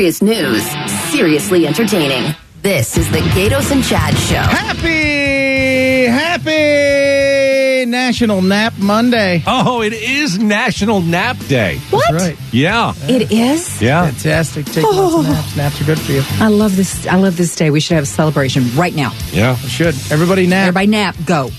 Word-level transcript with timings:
Serious 0.00 0.22
news, 0.22 0.62
seriously 1.10 1.66
entertaining. 1.66 2.34
This 2.62 2.96
is 2.96 3.10
the 3.10 3.18
Gaydos 3.18 3.70
and 3.70 3.84
Chad 3.84 4.16
Show. 4.16 4.36
Happy, 4.36 6.06
happy 6.06 7.84
National 7.84 8.40
Nap 8.40 8.72
Monday. 8.78 9.42
Oh, 9.46 9.82
it 9.82 9.92
is 9.92 10.38
National 10.38 11.02
Nap 11.02 11.36
Day. 11.48 11.76
What? 11.90 12.10
That's 12.10 12.24
right. 12.28 12.38
Yeah. 12.50 12.94
It 13.10 13.30
is. 13.30 13.82
Yeah. 13.82 14.06
Fantastic. 14.10 14.64
Take 14.64 14.84
lots 14.84 14.96
of 14.96 15.20
oh. 15.20 15.22
naps. 15.22 15.56
Naps 15.58 15.82
are 15.82 15.84
good 15.84 16.00
for 16.00 16.12
you. 16.12 16.22
I 16.42 16.48
love 16.48 16.76
this. 16.76 17.06
I 17.06 17.16
love 17.16 17.36
this 17.36 17.54
day. 17.54 17.68
We 17.68 17.80
should 17.80 17.96
have 17.96 18.04
a 18.04 18.06
celebration 18.06 18.74
right 18.74 18.94
now. 18.94 19.12
Yeah. 19.32 19.58
We 19.62 19.68
should. 19.68 19.94
Everybody 20.10 20.46
nap. 20.46 20.68
Everybody 20.68 20.86
nap. 20.86 21.14
Go. 21.26 21.50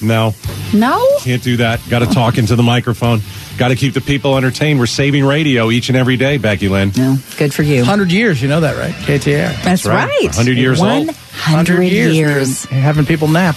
No, 0.00 0.34
No. 0.72 1.04
can't 1.20 1.42
do 1.42 1.56
that. 1.58 1.80
Got 1.88 2.00
to 2.00 2.06
talk 2.06 2.38
into 2.38 2.56
the 2.56 2.62
microphone. 2.62 3.20
Got 3.56 3.68
to 3.68 3.76
keep 3.76 3.94
the 3.94 4.00
people 4.00 4.36
entertained. 4.36 4.78
We're 4.78 4.86
saving 4.86 5.24
radio 5.24 5.70
each 5.70 5.88
and 5.88 5.96
every 5.98 6.16
day, 6.16 6.38
Becky 6.38 6.68
Lynn. 6.68 6.92
No. 6.96 7.16
Good 7.36 7.52
for 7.52 7.62
you. 7.62 7.78
100 7.78 8.12
years, 8.12 8.40
you 8.40 8.48
know 8.48 8.60
that, 8.60 8.76
right? 8.76 8.94
KTR. 8.94 9.62
That's 9.64 9.84
right. 9.84 10.08
right. 10.08 10.22
100 10.24 10.56
years 10.56 10.80
old. 10.80 11.06
100 11.08 11.82
years. 11.82 12.70
we've 12.70 12.80
Having 12.80 13.06
people 13.06 13.26
nap. 13.28 13.56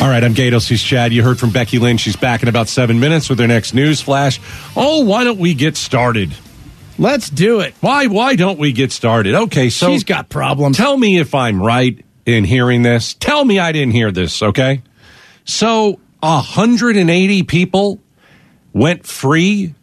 All 0.00 0.08
right, 0.08 0.24
I'm 0.24 0.34
Gaydos. 0.34 0.68
He's 0.68 0.82
Chad. 0.82 1.12
You 1.12 1.22
heard 1.22 1.38
from 1.38 1.50
Becky 1.50 1.78
Lynn. 1.78 1.96
She's 1.96 2.16
back 2.16 2.42
in 2.42 2.48
about 2.48 2.68
seven 2.68 2.98
minutes 2.98 3.28
with 3.28 3.38
her 3.38 3.46
next 3.46 3.72
news 3.72 4.00
flash. 4.00 4.40
Oh, 4.76 5.04
why 5.04 5.22
don't 5.22 5.38
we 5.38 5.54
get 5.54 5.76
started? 5.76 6.32
Let's 6.98 7.30
do 7.30 7.60
it. 7.60 7.74
Why? 7.80 8.06
Why 8.08 8.34
don't 8.34 8.58
we 8.58 8.72
get 8.72 8.90
started? 8.90 9.34
Okay, 9.34 9.70
so 9.70 9.90
She's 9.92 10.02
got 10.04 10.28
problems. 10.28 10.76
Tell 10.76 10.96
me 10.96 11.18
if 11.18 11.34
I'm 11.36 11.62
right 11.62 12.04
in 12.26 12.42
hearing 12.44 12.82
this. 12.82 13.14
Tell 13.14 13.44
me 13.44 13.60
I 13.60 13.70
didn't 13.72 13.92
hear 13.92 14.10
this, 14.10 14.42
okay? 14.42 14.82
So, 15.44 15.98
180 16.20 17.42
people 17.44 17.98
went 18.72 19.06
free 19.06 19.74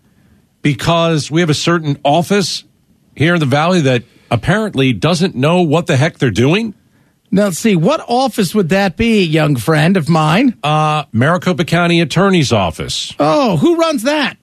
because 0.61 1.29
we 1.29 1.41
have 1.41 1.49
a 1.49 1.53
certain 1.55 1.97
office 2.03 2.63
here 3.15 3.33
in 3.33 3.39
the 3.39 3.45
valley 3.45 3.81
that 3.81 4.03
apparently 4.31 4.93
doesn't 4.93 5.35
know 5.35 5.61
what 5.61 5.88
the 5.88 5.97
heck 5.97 6.17
they're 6.17 6.31
doing. 6.31 6.73
Now, 7.31 7.45
let's 7.45 7.59
see. 7.59 7.75
What 7.75 8.03
office 8.07 8.55
would 8.55 8.69
that 8.69 8.97
be, 8.97 9.23
young 9.23 9.55
friend 9.55 9.97
of 9.97 10.09
mine? 10.09 10.57
Uh, 10.63 11.03
Maricopa 11.11 11.63
County 11.66 12.01
Attorney's 12.01 12.51
Office, 12.51 13.13
Oh, 13.19 13.57
who 13.57 13.77
runs 13.77 14.03
that? 14.03 14.38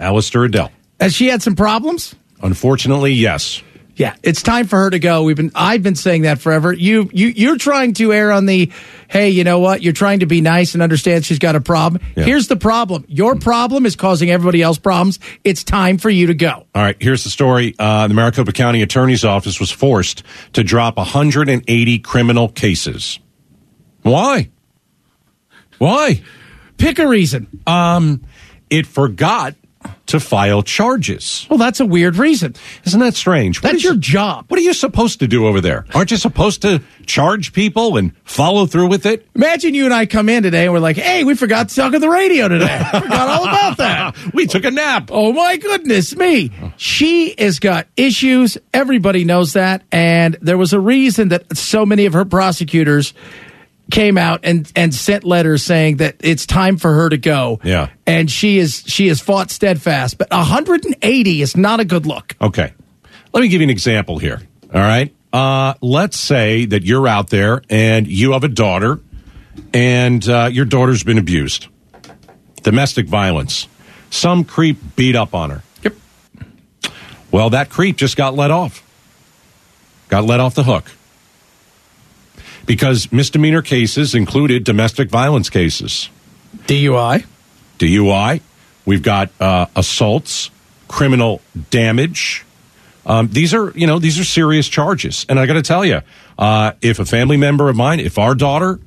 Allister 0.00 0.44
Adel. 0.44 0.72
Has 1.00 1.14
she 1.14 1.28
had 1.28 1.42
some 1.42 1.54
problems? 1.54 2.14
Unfortunately, 2.42 3.12
yes. 3.12 3.62
Yeah, 3.98 4.14
it's 4.22 4.42
time 4.42 4.68
for 4.68 4.78
her 4.78 4.90
to 4.90 5.00
go. 5.00 5.24
We've 5.24 5.36
been 5.36 5.50
I've 5.56 5.82
been 5.82 5.96
saying 5.96 6.22
that 6.22 6.40
forever. 6.40 6.72
You 6.72 7.10
you 7.12 7.26
you're 7.26 7.58
trying 7.58 7.94
to 7.94 8.12
err 8.12 8.30
on 8.30 8.46
the 8.46 8.70
hey, 9.08 9.30
you 9.30 9.42
know 9.42 9.58
what? 9.58 9.82
You're 9.82 9.92
trying 9.92 10.20
to 10.20 10.26
be 10.26 10.40
nice 10.40 10.74
and 10.74 10.84
understand 10.84 11.26
she's 11.26 11.40
got 11.40 11.56
a 11.56 11.60
problem. 11.60 12.00
Yeah. 12.14 12.22
Here's 12.22 12.46
the 12.46 12.54
problem. 12.54 13.04
Your 13.08 13.34
problem 13.34 13.86
is 13.86 13.96
causing 13.96 14.30
everybody 14.30 14.62
else 14.62 14.78
problems. 14.78 15.18
It's 15.42 15.64
time 15.64 15.98
for 15.98 16.10
you 16.10 16.28
to 16.28 16.34
go. 16.34 16.66
All 16.76 16.82
right, 16.82 16.96
here's 17.00 17.24
the 17.24 17.30
story. 17.30 17.74
Uh, 17.76 18.06
the 18.06 18.14
Maricopa 18.14 18.52
County 18.52 18.82
Attorney's 18.82 19.24
Office 19.24 19.58
was 19.58 19.72
forced 19.72 20.22
to 20.52 20.62
drop 20.62 20.96
180 20.96 21.98
criminal 21.98 22.48
cases. 22.48 23.18
Why? 24.02 24.48
Why? 25.78 26.22
Pick 26.76 27.00
a 27.00 27.08
reason. 27.08 27.48
Um, 27.66 28.22
it 28.70 28.86
forgot 28.86 29.56
to 30.08 30.20
file 30.20 30.62
charges. 30.62 31.46
Well, 31.48 31.58
that's 31.58 31.80
a 31.80 31.86
weird 31.86 32.16
reason. 32.16 32.54
Isn't 32.84 33.00
that 33.00 33.14
strange? 33.14 33.62
What 33.62 33.72
That's 33.72 33.84
your 33.84 33.96
job. 33.96 34.46
What 34.48 34.58
are 34.58 34.62
you 34.62 34.72
supposed 34.72 35.20
to 35.20 35.28
do 35.28 35.46
over 35.46 35.60
there? 35.60 35.86
Aren't 35.94 36.10
you 36.10 36.16
supposed 36.16 36.62
to 36.62 36.82
charge 37.06 37.52
people 37.52 37.96
and 37.96 38.16
follow 38.24 38.66
through 38.66 38.88
with 38.88 39.06
it? 39.06 39.26
Imagine 39.34 39.74
you 39.74 39.84
and 39.84 39.94
I 39.94 40.06
come 40.06 40.28
in 40.28 40.42
today 40.42 40.64
and 40.64 40.72
we're 40.72 40.78
like, 40.80 40.96
"Hey, 40.96 41.24
we 41.24 41.34
forgot 41.34 41.68
to 41.68 41.74
talk 41.74 41.94
on 41.94 42.00
the 42.00 42.10
radio 42.10 42.48
today. 42.48 42.82
forgot 42.92 43.28
all 43.28 43.42
about 43.44 43.76
that." 43.78 44.16
we 44.34 44.46
took 44.46 44.64
a 44.64 44.70
nap. 44.70 45.10
Oh 45.12 45.32
my 45.32 45.56
goodness 45.56 46.16
me. 46.16 46.50
She 46.76 47.34
has 47.38 47.58
got 47.58 47.86
issues. 47.96 48.58
Everybody 48.72 49.24
knows 49.24 49.52
that. 49.54 49.82
And 49.92 50.36
there 50.40 50.58
was 50.58 50.72
a 50.72 50.80
reason 50.80 51.28
that 51.28 51.56
so 51.56 51.86
many 51.86 52.06
of 52.06 52.12
her 52.14 52.24
prosecutors 52.24 53.14
came 53.90 54.18
out 54.18 54.40
and, 54.42 54.70
and 54.76 54.94
sent 54.94 55.24
letters 55.24 55.64
saying 55.64 55.96
that 55.98 56.16
it's 56.20 56.46
time 56.46 56.76
for 56.76 56.92
her 56.92 57.08
to 57.08 57.16
go. 57.16 57.60
Yeah. 57.62 57.90
And 58.06 58.30
she 58.30 58.58
is 58.58 58.82
she 58.86 59.08
has 59.08 59.20
fought 59.20 59.50
steadfast. 59.50 60.18
But 60.18 60.30
180 60.30 61.42
is 61.42 61.56
not 61.56 61.80
a 61.80 61.84
good 61.84 62.06
look. 62.06 62.36
Okay. 62.40 62.72
Let 63.32 63.40
me 63.40 63.48
give 63.48 63.60
you 63.60 63.66
an 63.66 63.70
example 63.70 64.18
here. 64.18 64.40
All 64.72 64.80
right. 64.80 65.14
Uh, 65.32 65.74
let's 65.80 66.18
say 66.18 66.64
that 66.66 66.84
you're 66.84 67.06
out 67.06 67.30
there 67.30 67.62
and 67.68 68.06
you 68.06 68.32
have 68.32 68.44
a 68.44 68.48
daughter 68.48 69.00
and 69.74 70.26
uh, 70.28 70.48
your 70.50 70.64
daughter's 70.64 71.04
been 71.04 71.18
abused. 71.18 71.68
Domestic 72.62 73.06
violence. 73.06 73.68
Some 74.10 74.44
creep 74.44 74.78
beat 74.96 75.16
up 75.16 75.34
on 75.34 75.50
her. 75.50 75.62
Yep. 75.82 75.94
Well, 77.30 77.50
that 77.50 77.68
creep 77.68 77.96
just 77.96 78.16
got 78.16 78.34
let 78.34 78.50
off. 78.50 78.82
Got 80.08 80.24
let 80.24 80.40
off 80.40 80.54
the 80.54 80.64
hook. 80.64 80.90
Because 82.68 83.10
misdemeanor 83.10 83.62
cases 83.62 84.14
included 84.14 84.62
domestic 84.62 85.08
violence 85.08 85.48
cases. 85.50 86.10
DUI. 86.66 87.24
DUI. 87.78 88.42
We've 88.84 89.02
got 89.02 89.30
uh, 89.40 89.66
assaults, 89.74 90.50
criminal 90.86 91.40
damage. 91.70 92.44
Um, 93.06 93.28
these 93.28 93.54
are, 93.54 93.70
you 93.70 93.86
know, 93.86 93.98
these 93.98 94.20
are 94.20 94.24
serious 94.24 94.68
charges. 94.68 95.24
And 95.30 95.40
I 95.40 95.46
got 95.46 95.54
to 95.54 95.62
tell 95.62 95.84
you, 95.84 96.02
uh, 96.38 96.72
if 96.82 96.98
a 96.98 97.06
family 97.06 97.38
member 97.38 97.70
of 97.70 97.76
mine, 97.76 98.00
if 98.00 98.18
our 98.18 98.34
daughter 98.34 98.78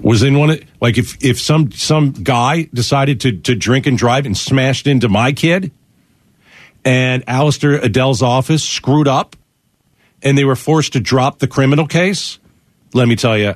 was 0.00 0.22
in 0.22 0.38
one 0.38 0.50
of, 0.50 0.60
like, 0.80 0.96
if 0.96 1.22
if 1.24 1.40
some 1.40 1.72
some 1.72 2.12
guy 2.12 2.68
decided 2.72 3.20
to 3.22 3.32
to 3.32 3.56
drink 3.56 3.86
and 3.86 3.98
drive 3.98 4.26
and 4.26 4.36
smashed 4.36 4.86
into 4.86 5.08
my 5.08 5.32
kid, 5.32 5.72
and 6.84 7.24
Allister 7.26 7.80
Adel's 7.84 8.22
office 8.22 8.62
screwed 8.62 9.08
up, 9.08 9.34
and 10.22 10.36
they 10.36 10.44
were 10.44 10.56
forced 10.56 10.94
to 10.94 11.00
drop 11.00 11.38
the 11.38 11.48
criminal 11.48 11.86
case, 11.86 12.38
let 12.94 13.08
me 13.08 13.16
tell 13.16 13.36
you, 13.36 13.54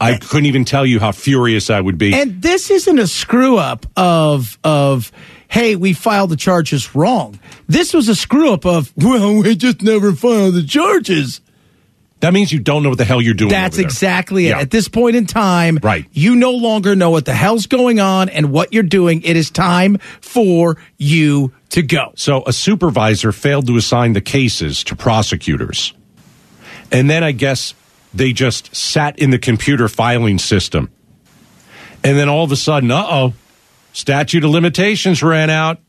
I 0.00 0.18
couldn't 0.18 0.46
even 0.46 0.64
tell 0.64 0.84
you 0.84 1.00
how 1.00 1.12
furious 1.12 1.70
I 1.70 1.80
would 1.80 1.98
be. 1.98 2.14
And 2.14 2.42
this 2.42 2.70
isn't 2.70 2.98
a 2.98 3.06
screw 3.06 3.56
up 3.56 3.86
of 3.96 4.58
of 4.62 5.10
hey, 5.48 5.76
we 5.76 5.92
filed 5.92 6.30
the 6.30 6.36
charges 6.36 6.94
wrong. 6.94 7.38
This 7.66 7.94
was 7.94 8.08
a 8.08 8.14
screw 8.14 8.52
up 8.52 8.66
of 8.66 8.92
well, 8.96 9.42
we 9.42 9.56
just 9.56 9.82
never 9.82 10.12
filed 10.12 10.54
the 10.54 10.62
charges. 10.62 11.40
That 12.20 12.32
means 12.32 12.50
you 12.50 12.60
don't 12.60 12.82
know 12.82 12.88
what 12.88 12.98
the 12.98 13.04
hell 13.04 13.20
you're 13.20 13.34
doing. 13.34 13.50
That's 13.50 13.76
exactly 13.78 14.46
it. 14.46 14.50
Yeah. 14.50 14.60
At 14.60 14.70
this 14.70 14.88
point 14.88 15.16
in 15.16 15.26
time, 15.26 15.78
Right. 15.82 16.06
you 16.12 16.34
no 16.34 16.52
longer 16.52 16.96
know 16.96 17.10
what 17.10 17.26
the 17.26 17.34
hell's 17.34 17.66
going 17.66 18.00
on 18.00 18.30
and 18.30 18.50
what 18.50 18.72
you're 18.72 18.82
doing. 18.82 19.22
It 19.22 19.36
is 19.36 19.50
time 19.50 19.98
for 20.22 20.78
you 20.96 21.52
to 21.70 21.82
go. 21.82 22.12
So 22.16 22.42
a 22.46 22.54
supervisor 22.54 23.32
failed 23.32 23.66
to 23.66 23.76
assign 23.76 24.14
the 24.14 24.22
cases 24.22 24.82
to 24.84 24.96
prosecutors. 24.96 25.92
And 26.90 27.10
then 27.10 27.22
I 27.22 27.32
guess 27.32 27.74
they 28.14 28.32
just 28.32 28.74
sat 28.74 29.18
in 29.18 29.28
the 29.30 29.38
computer 29.38 29.86
filing 29.86 30.38
system. 30.38 30.90
And 32.02 32.16
then 32.16 32.28
all 32.30 32.44
of 32.44 32.52
a 32.52 32.56
sudden, 32.56 32.90
uh 32.90 33.04
oh, 33.06 33.34
statute 33.92 34.42
of 34.42 34.50
limitations 34.50 35.22
ran 35.22 35.50
out. 35.50 35.80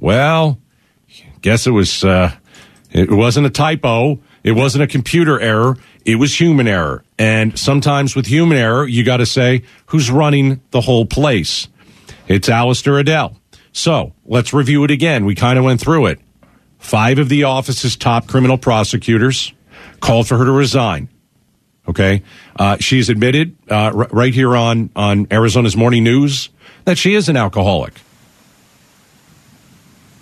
Well, 0.00 0.58
guess 1.42 1.66
it 1.66 1.70
was 1.70 2.02
uh, 2.02 2.32
it 2.90 3.10
wasn't 3.10 3.46
a 3.46 3.50
typo. 3.50 4.18
It 4.44 4.52
wasn't 4.52 4.84
a 4.84 4.86
computer 4.86 5.40
error. 5.40 5.76
It 6.04 6.16
was 6.16 6.38
human 6.38 6.68
error. 6.68 7.04
And 7.18 7.58
sometimes 7.58 8.14
with 8.14 8.26
human 8.26 8.56
error, 8.56 8.86
you 8.86 9.04
got 9.04 9.18
to 9.18 9.26
say 9.26 9.62
who's 9.86 10.10
running 10.10 10.60
the 10.70 10.80
whole 10.80 11.06
place. 11.06 11.68
It's 12.28 12.48
Allister 12.48 12.98
Adel. 12.98 13.36
So 13.72 14.12
let's 14.24 14.52
review 14.52 14.84
it 14.84 14.90
again. 14.90 15.24
We 15.24 15.34
kind 15.34 15.58
of 15.58 15.64
went 15.64 15.80
through 15.80 16.06
it. 16.06 16.20
Five 16.78 17.18
of 17.18 17.28
the 17.28 17.44
office's 17.44 17.96
top 17.96 18.26
criminal 18.26 18.58
prosecutors 18.58 19.52
called 20.00 20.28
for 20.28 20.38
her 20.38 20.44
to 20.44 20.52
resign. 20.52 21.08
Okay, 21.88 22.22
uh, 22.58 22.76
she's 22.78 23.08
admitted 23.08 23.56
uh, 23.70 23.92
r- 23.94 24.08
right 24.10 24.34
here 24.34 24.54
on 24.54 24.90
on 24.94 25.26
Arizona's 25.30 25.76
Morning 25.76 26.04
News 26.04 26.50
that 26.84 26.98
she 26.98 27.14
is 27.14 27.30
an 27.30 27.36
alcoholic. 27.36 27.94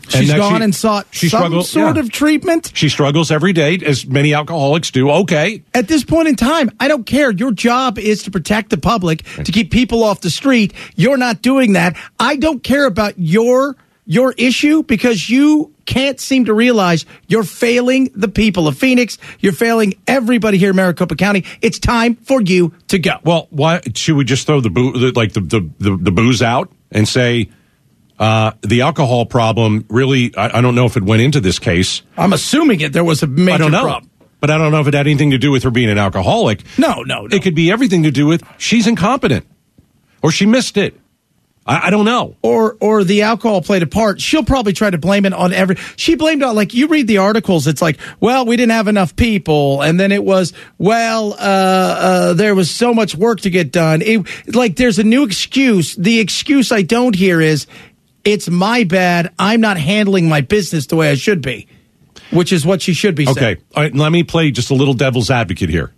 She's 0.08 0.28
that 0.28 0.36
gone 0.38 0.58
she- 0.60 0.64
and 0.64 0.74
sought 0.74 1.06
she 1.10 1.28
some 1.28 1.40
struggles- 1.40 1.70
sort 1.70 1.96
yeah. 1.96 2.02
of 2.02 2.10
treatment. 2.10 2.70
She 2.74 2.88
struggles 2.88 3.30
every 3.30 3.52
day, 3.52 3.78
as 3.84 4.06
many 4.06 4.34
alcoholics 4.34 4.90
do. 4.90 5.10
Okay, 5.10 5.62
At 5.74 5.88
this 5.88 6.04
point 6.04 6.28
in 6.28 6.36
time, 6.36 6.70
I 6.80 6.88
don't 6.88 7.04
care. 7.06 7.30
Your 7.30 7.52
job 7.52 7.98
is 7.98 8.22
to 8.24 8.30
protect 8.30 8.70
the 8.70 8.78
public, 8.78 9.22
to 9.44 9.52
keep 9.52 9.70
people 9.70 10.04
off 10.04 10.20
the 10.20 10.30
street. 10.30 10.72
You're 10.94 11.16
not 11.16 11.42
doing 11.42 11.72
that. 11.74 11.96
I 12.20 12.36
don't 12.36 12.62
care 12.62 12.86
about 12.86 13.14
your 13.18 13.76
your 14.08 14.32
issue 14.38 14.84
because 14.84 15.28
you 15.28 15.72
can't 15.84 16.20
seem 16.20 16.44
to 16.44 16.54
realize 16.54 17.04
you're 17.26 17.42
failing 17.42 18.08
the 18.14 18.28
people 18.28 18.68
of 18.68 18.78
Phoenix. 18.78 19.18
You're 19.40 19.52
failing 19.52 19.94
everybody 20.06 20.58
here 20.58 20.70
in 20.70 20.76
Maricopa 20.76 21.16
County. 21.16 21.44
It's 21.60 21.80
time 21.80 22.14
for 22.14 22.40
you 22.40 22.72
to 22.88 23.00
go. 23.00 23.16
Well, 23.24 23.48
why 23.50 23.80
should 23.96 24.14
we 24.14 24.24
just 24.24 24.46
throw 24.46 24.60
the 24.60 24.70
boo, 24.70 24.92
the, 24.92 25.10
like 25.18 25.32
the, 25.32 25.40
the, 25.40 25.68
the, 25.80 25.96
the 25.96 26.10
booze 26.12 26.40
out 26.40 26.70
and 26.92 27.08
say 27.08 27.50
uh, 28.18 28.52
the 28.62 28.82
alcohol 28.82 29.26
problem 29.26 29.84
really? 29.88 30.34
I, 30.36 30.58
I 30.58 30.60
don't 30.60 30.74
know 30.74 30.86
if 30.86 30.96
it 30.96 31.02
went 31.02 31.22
into 31.22 31.40
this 31.40 31.58
case. 31.58 32.02
I'm 32.16 32.32
assuming 32.32 32.80
it. 32.80 32.92
There 32.92 33.04
was 33.04 33.22
a 33.22 33.26
major 33.26 33.52
I 33.54 33.58
don't 33.58 33.72
know, 33.72 33.82
problem. 33.82 34.10
but 34.40 34.50
I 34.50 34.58
don't 34.58 34.72
know 34.72 34.80
if 34.80 34.88
it 34.88 34.94
had 34.94 35.06
anything 35.06 35.30
to 35.32 35.38
do 35.38 35.50
with 35.50 35.62
her 35.64 35.70
being 35.70 35.90
an 35.90 35.98
alcoholic. 35.98 36.62
No, 36.78 37.02
no, 37.02 37.26
no. 37.26 37.36
It 37.36 37.42
could 37.42 37.54
be 37.54 37.70
everything 37.70 38.04
to 38.04 38.10
do 38.10 38.26
with 38.26 38.42
she's 38.58 38.86
incompetent 38.86 39.46
or 40.22 40.30
she 40.30 40.46
missed 40.46 40.76
it. 40.76 40.98
I, 41.68 41.88
I 41.88 41.90
don't 41.90 42.04
know. 42.04 42.36
or 42.42 42.76
or 42.80 43.02
the 43.02 43.22
alcohol 43.22 43.60
played 43.60 43.82
a 43.82 43.88
part. 43.88 44.20
She'll 44.20 44.44
probably 44.44 44.72
try 44.72 44.88
to 44.88 44.98
blame 44.98 45.24
it 45.26 45.32
on 45.32 45.52
every. 45.52 45.74
She 45.96 46.14
blamed 46.14 46.42
on 46.44 46.54
like 46.54 46.74
you 46.74 46.86
read 46.86 47.08
the 47.08 47.18
articles. 47.18 47.66
It's 47.66 47.82
like, 47.82 47.98
well, 48.20 48.46
we 48.46 48.56
didn't 48.56 48.70
have 48.70 48.86
enough 48.86 49.16
people, 49.16 49.82
and 49.82 49.98
then 49.98 50.12
it 50.12 50.22
was, 50.24 50.52
well, 50.78 51.32
uh, 51.32 51.36
uh, 51.40 52.32
there 52.34 52.54
was 52.54 52.70
so 52.70 52.94
much 52.94 53.16
work 53.16 53.40
to 53.40 53.50
get 53.50 53.72
done. 53.72 54.00
It, 54.00 54.54
like 54.54 54.76
there's 54.76 55.00
a 55.00 55.04
new 55.04 55.24
excuse. 55.24 55.96
The 55.96 56.20
excuse 56.20 56.70
I 56.70 56.82
don't 56.82 57.16
hear 57.16 57.40
is, 57.40 57.66
it's 58.26 58.50
my 58.50 58.84
bad. 58.84 59.32
I'm 59.38 59.60
not 59.60 59.78
handling 59.78 60.28
my 60.28 60.40
business 60.42 60.86
the 60.86 60.96
way 60.96 61.10
I 61.10 61.14
should 61.14 61.40
be, 61.40 61.68
which 62.30 62.52
is 62.52 62.66
what 62.66 62.82
she 62.82 62.92
should 62.92 63.14
be. 63.14 63.24
saying. 63.24 63.36
Okay, 63.38 63.62
All 63.74 63.84
right, 63.84 63.94
let 63.94 64.10
me 64.12 64.24
play 64.24 64.50
just 64.50 64.70
a 64.70 64.74
little 64.74 64.94
devil's 64.94 65.30
advocate 65.30 65.70
here. 65.70 65.92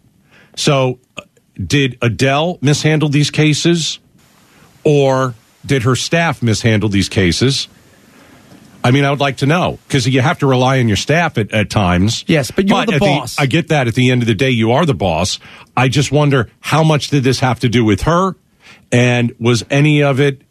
So, 0.55 1.01
uh, 1.17 1.23
did 1.55 1.97
Adel 2.03 2.59
mishandle 2.61 3.09
these 3.09 3.31
cases, 3.31 3.99
or 4.85 5.35
did 5.65 5.83
her 5.83 5.97
staff 5.97 6.43
mishandle 6.43 6.91
these 6.91 7.09
cases? 7.09 7.67
I 8.85 8.91
mean, 8.91 9.05
I 9.05 9.11
would 9.11 9.21
like 9.21 9.39
to 9.39 9.47
know 9.47 9.79
because 9.89 10.07
you 10.07 10.21
have 10.21 10.39
to 10.39 10.47
rely 10.47 10.79
on 10.79 10.87
your 10.87 10.97
staff 10.97 11.37
at, 11.37 11.51
at 11.53 11.69
times. 11.69 12.25
Yes, 12.29 12.51
but 12.51 12.69
you're 12.69 12.87
the 12.87 12.95
at 12.95 13.01
boss. 13.01 13.39
I 13.39 13.47
get 13.47 13.69
that. 13.69 13.89
At 13.89 13.95
the 13.95 14.11
end 14.11 14.23
of 14.23 14.29
the 14.29 14.35
day, 14.35 14.51
you 14.51 14.73
are 14.73 14.87
the 14.87 14.95
boss. 14.95 15.41
I 15.77 15.89
just 15.89 16.13
wonder 16.13 16.51
how 16.61 16.85
much 16.85 17.09
did 17.09 17.25
this 17.25 17.41
have 17.41 17.61
to 17.61 17.69
do 17.69 17.85
with 17.85 18.03
her, 18.03 18.37
and 18.93 19.35
was 19.41 19.65
any 19.71 20.03
of 20.03 20.21
it 20.21 20.43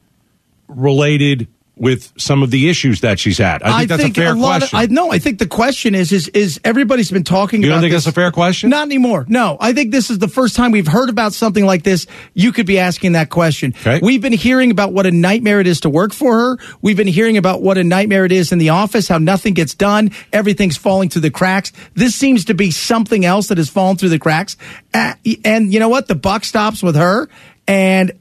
related 0.68 1.47
with 1.79 2.12
some 2.18 2.44
of 2.44 2.51
the 2.51 2.69
issues 2.69 3.01
that 3.01 3.19
she's 3.19 3.38
had? 3.38 3.63
I 3.63 3.79
think 3.79 3.89
that's 3.89 4.03
a 4.03 4.13
fair 4.13 4.35
lot 4.35 4.62
question. 4.62 4.77
Of, 4.77 4.83
I 4.83 4.94
no, 4.94 5.12
I 5.12 5.19
think 5.19 5.39
the 5.39 5.47
question 5.47 5.95
is 5.95 6.12
is 6.12 6.27
is 6.29 6.59
everybody's 6.63 7.12
been 7.12 7.24
talking 7.24 7.62
you 7.62 7.69
about 7.69 7.75
don't 7.75 7.81
think 7.81 7.94
this. 7.94 8.06
that's 8.06 8.13
a 8.13 8.15
fair 8.15 8.31
question? 8.31 8.69
Not 8.69 8.88
anymore. 8.88 9.25
No, 9.27 9.57
I 9.59 9.74
think 9.74 9.91
this 9.91 10.09
is 10.09 10.19
the 10.19 10.27
first 10.27 10.56
time 10.56 10.71
we've 10.71 10.88
heard 10.88 11.09
about 11.09 11.33
something 11.33 11.65
like 11.65 11.83
this. 11.83 12.07
You 12.33 12.51
could 12.51 12.65
be 12.65 12.79
asking 12.79 13.13
that 13.13 13.29
question. 13.29 13.74
Okay. 13.79 14.00
We've 14.01 14.21
been 14.21 14.33
hearing 14.33 14.71
about 14.71 14.94
what 14.94 15.06
a 15.06 15.12
nightmare 15.12 15.59
it 15.59 15.68
is 15.68 15.81
to 15.81 15.89
work 15.89 16.13
for 16.13 16.33
her. 16.33 16.57
We've 16.81 16.97
been 16.97 17.07
hearing 17.07 17.38
about 17.38 17.62
what 17.62 17.77
a 17.77 17.83
nightmare 17.83 18.25
it 18.25 18.31
is 18.31 18.51
in 18.51 18.57
the 18.57 18.69
office, 18.69 19.07
how 19.07 19.18
nothing 19.18 19.53
gets 19.53 19.75
done, 19.75 20.12
everything's 20.33 20.77
falling 20.77 21.09
through 21.09 21.21
the 21.21 21.31
cracks. 21.31 21.71
This 21.94 22.15
seems 22.15 22.45
to 22.45 22.53
be 22.53 22.71
something 22.71 23.25
else 23.25 23.47
that 23.47 23.57
has 23.57 23.69
fallen 23.69 23.97
through 23.97 24.09
the 24.09 24.19
cracks. 24.19 24.57
And 24.94 25.73
you 25.73 25.80
know 25.80 25.89
what? 25.89 26.07
The 26.07 26.15
buck 26.15 26.44
stops 26.44 26.81
with 26.81 26.95
her, 26.95 27.30
and 27.68 28.12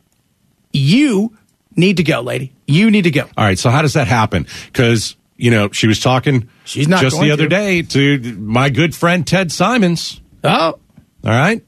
you 0.73 1.37
need 1.76 1.99
to 1.99 2.02
go, 2.02 2.20
lady. 2.20 2.52
You 2.67 2.90
need 2.90 3.02
to 3.02 3.11
go. 3.11 3.23
All 3.37 3.44
right. 3.44 3.58
So 3.58 3.70
how 3.70 3.82
does 3.82 3.94
that 3.94 4.08
happen? 4.08 4.46
Because 4.67 5.17
you 5.37 5.50
know 5.50 5.70
she 5.70 5.87
was 5.87 6.00
talking. 6.00 6.49
She's 6.64 6.88
not 6.88 7.02
just 7.02 7.20
the 7.20 7.31
other 7.31 7.44
to. 7.44 7.49
day 7.49 7.82
to 7.82 8.19
my 8.38 8.70
good 8.70 8.94
friend 8.94 9.26
Ted 9.26 9.52
Simons. 9.52 10.20
Oh, 10.43 10.50
All 10.50 10.78
right, 11.25 11.62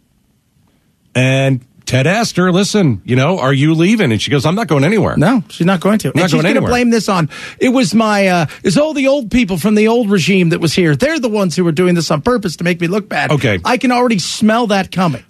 and 1.15 1.65
Ted 1.85 2.07
asked 2.07 2.37
her, 2.37 2.53
"Listen, 2.53 3.03
you 3.05 3.17
know, 3.17 3.39
are 3.39 3.53
you 3.53 3.75
leaving?" 3.75 4.13
And 4.13 4.21
she 4.21 4.31
goes, 4.31 4.47
"I'm 4.47 4.55
not 4.55 4.69
going 4.69 4.85
anywhere." 4.85 5.17
No, 5.17 5.43
she's 5.49 5.67
not 5.67 5.81
going 5.81 5.99
to. 6.01 6.09
Not 6.09 6.17
and 6.17 6.23
she's 6.31 6.33
going 6.33 6.45
to 6.45 6.51
anywhere. 6.51 6.71
blame 6.71 6.91
this 6.91 7.09
on. 7.09 7.29
It 7.59 7.71
was 7.71 7.95
my. 7.95 8.27
Uh, 8.29 8.47
it's 8.63 8.77
all 8.77 8.95
the 8.95 9.09
old 9.09 9.31
people 9.31 9.57
from 9.59 9.75
the 9.75 9.89
old 9.89 10.11
regime 10.11 10.51
that 10.51 10.61
was 10.61 10.75
here. 10.75 10.95
They're 10.97 11.19
the 11.19 11.29
ones 11.29 11.57
who 11.57 11.65
were 11.65 11.73
doing 11.73 11.95
this 11.95 12.11
on 12.11 12.23
purpose 12.23 12.57
to 12.57 12.65
make 12.65 12.81
me 12.81 12.87
look 12.87 13.09
bad. 13.09 13.31
Okay. 13.33 13.59
I 13.65 13.79
can 13.79 13.91
already 13.91 14.19
smell 14.19 14.69
that 14.69 14.93
coming. 14.93 15.25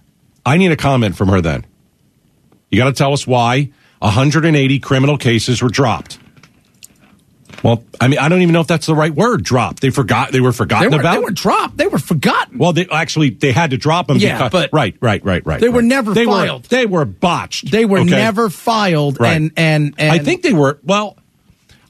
I 0.44 0.56
need 0.56 0.72
a 0.72 0.76
comment 0.76 1.16
from 1.16 1.28
her. 1.28 1.40
Then 1.40 1.64
you 2.70 2.78
got 2.78 2.86
to 2.86 2.92
tell 2.92 3.12
us 3.12 3.26
why 3.26 3.70
180 4.00 4.78
criminal 4.80 5.18
cases 5.18 5.62
were 5.62 5.68
dropped. 5.68 6.18
Well, 7.62 7.82
I 8.00 8.06
mean, 8.06 8.18
I 8.18 8.28
don't 8.28 8.42
even 8.42 8.52
know 8.52 8.60
if 8.60 8.66
that's 8.66 8.86
the 8.86 8.94
right 8.94 9.12
word. 9.12 9.42
Dropped. 9.42 9.80
They 9.80 9.90
forgot. 9.90 10.30
They 10.30 10.40
were 10.40 10.52
They 10.52 10.58
forgotten 10.58 10.92
were, 10.92 11.00
about. 11.00 11.14
they 11.14 11.18
were 11.18 11.30
dropped. 11.30 11.76
They 11.76 11.86
were 11.88 11.98
forgotten. 11.98 12.58
well, 12.58 12.72
they 12.72 12.86
actually 12.88 13.30
they 13.30 13.52
had 13.52 13.70
to 13.70 13.76
drop 13.76 14.06
them. 14.06 14.18
Yeah, 14.18 14.36
because, 14.36 14.52
but 14.52 14.70
right, 14.72 14.96
right, 15.00 15.24
right, 15.24 15.44
right. 15.44 15.60
they 15.60 15.68
were 15.68 15.82
never 15.82 16.14
they 16.14 16.24
filed. 16.24 16.64
Were, 16.64 16.68
they 16.68 16.86
were 16.86 17.04
botched. 17.04 17.70
They 17.70 17.84
were 17.84 17.98
okay? 17.98 18.10
never 18.10 18.48
filed. 18.48 19.18
Right. 19.20 19.36
And, 19.36 19.52
and 19.56 19.94
and 19.98 20.12
I 20.12 20.18
think 20.18 20.42
they 20.42 20.52
were. 20.52 20.78
Well, 20.84 21.16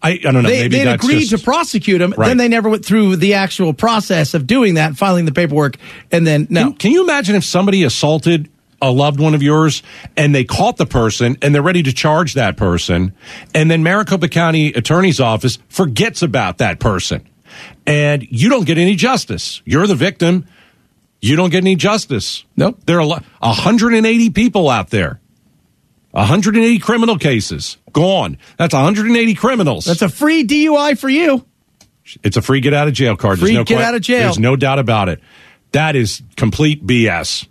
I, 0.02 0.12
I 0.12 0.16
don't 0.16 0.34
know. 0.34 0.42
they 0.42 0.62
maybe 0.62 0.78
they'd 0.78 0.92
agreed 0.92 1.26
just, 1.26 1.38
to 1.42 1.44
prosecute 1.44 1.98
them. 1.98 2.14
Right. 2.16 2.28
Then 2.28 2.38
they 2.38 2.48
never 2.48 2.68
went 2.68 2.84
through 2.84 3.16
the 3.16 3.34
actual 3.34 3.74
process 3.74 4.32
of 4.32 4.46
doing 4.46 4.74
that, 4.74 4.96
filing 4.96 5.26
the 5.26 5.32
paperwork, 5.32 5.76
and 6.10 6.26
then 6.26 6.46
no. 6.48 6.68
Can, 6.70 6.74
can 6.74 6.90
you 6.92 7.02
imagine 7.02 7.36
if 7.36 7.44
somebody 7.44 7.82
assaulted 7.82 8.48
a 8.80 8.90
loved 8.90 9.20
one 9.20 9.34
of 9.34 9.42
yours 9.42 9.82
and 10.16 10.34
they 10.34 10.44
caught 10.44 10.76
the 10.76 10.86
person 10.86 11.36
and 11.42 11.54
they're 11.54 11.62
ready 11.62 11.82
to 11.82 11.92
charge 11.92 12.34
that 12.34 12.56
person, 12.56 13.12
and 13.54 13.70
then 13.70 13.82
Maricopa 13.82 14.28
County 14.28 14.68
Attorney's 14.68 15.20
Office 15.20 15.58
forgets 15.68 16.22
about 16.22 16.58
that 16.58 16.78
person, 16.80 17.28
and 17.86 18.26
you 18.30 18.48
don't 18.48 18.64
get 18.64 18.78
any 18.78 18.94
justice? 18.94 19.62
You're 19.64 19.86
the 19.86 19.94
victim. 19.94 20.46
You 21.20 21.34
don't 21.34 21.50
get 21.50 21.58
any 21.58 21.74
justice. 21.74 22.44
Nope. 22.56 22.78
There 22.86 23.00
are 23.00 23.02
a 23.02 23.08
180 23.08 24.30
people 24.30 24.70
out 24.70 24.90
there. 24.90 25.20
180 26.12 26.78
criminal 26.78 27.18
cases 27.18 27.76
gone. 27.92 28.38
That's 28.56 28.74
180 28.74 29.34
criminals. 29.34 29.84
That's 29.84 30.02
a 30.02 30.08
free 30.08 30.44
DUI 30.44 30.98
for 30.98 31.08
you. 31.08 31.44
It's 32.22 32.36
a 32.36 32.42
free 32.42 32.60
get 32.60 32.72
out 32.72 32.88
of 32.88 32.94
jail 32.94 33.16
card. 33.16 33.38
Free 33.38 33.48
There's 33.48 33.56
no 33.58 33.64
get 33.64 33.78
que- 33.78 33.84
out 33.84 33.94
of 33.94 34.00
jail. 34.00 34.20
There's 34.20 34.38
no 34.38 34.56
doubt 34.56 34.78
about 34.78 35.08
it. 35.08 35.20
That 35.72 35.96
is 35.96 36.22
complete 36.36 36.86
BS. 36.86 37.46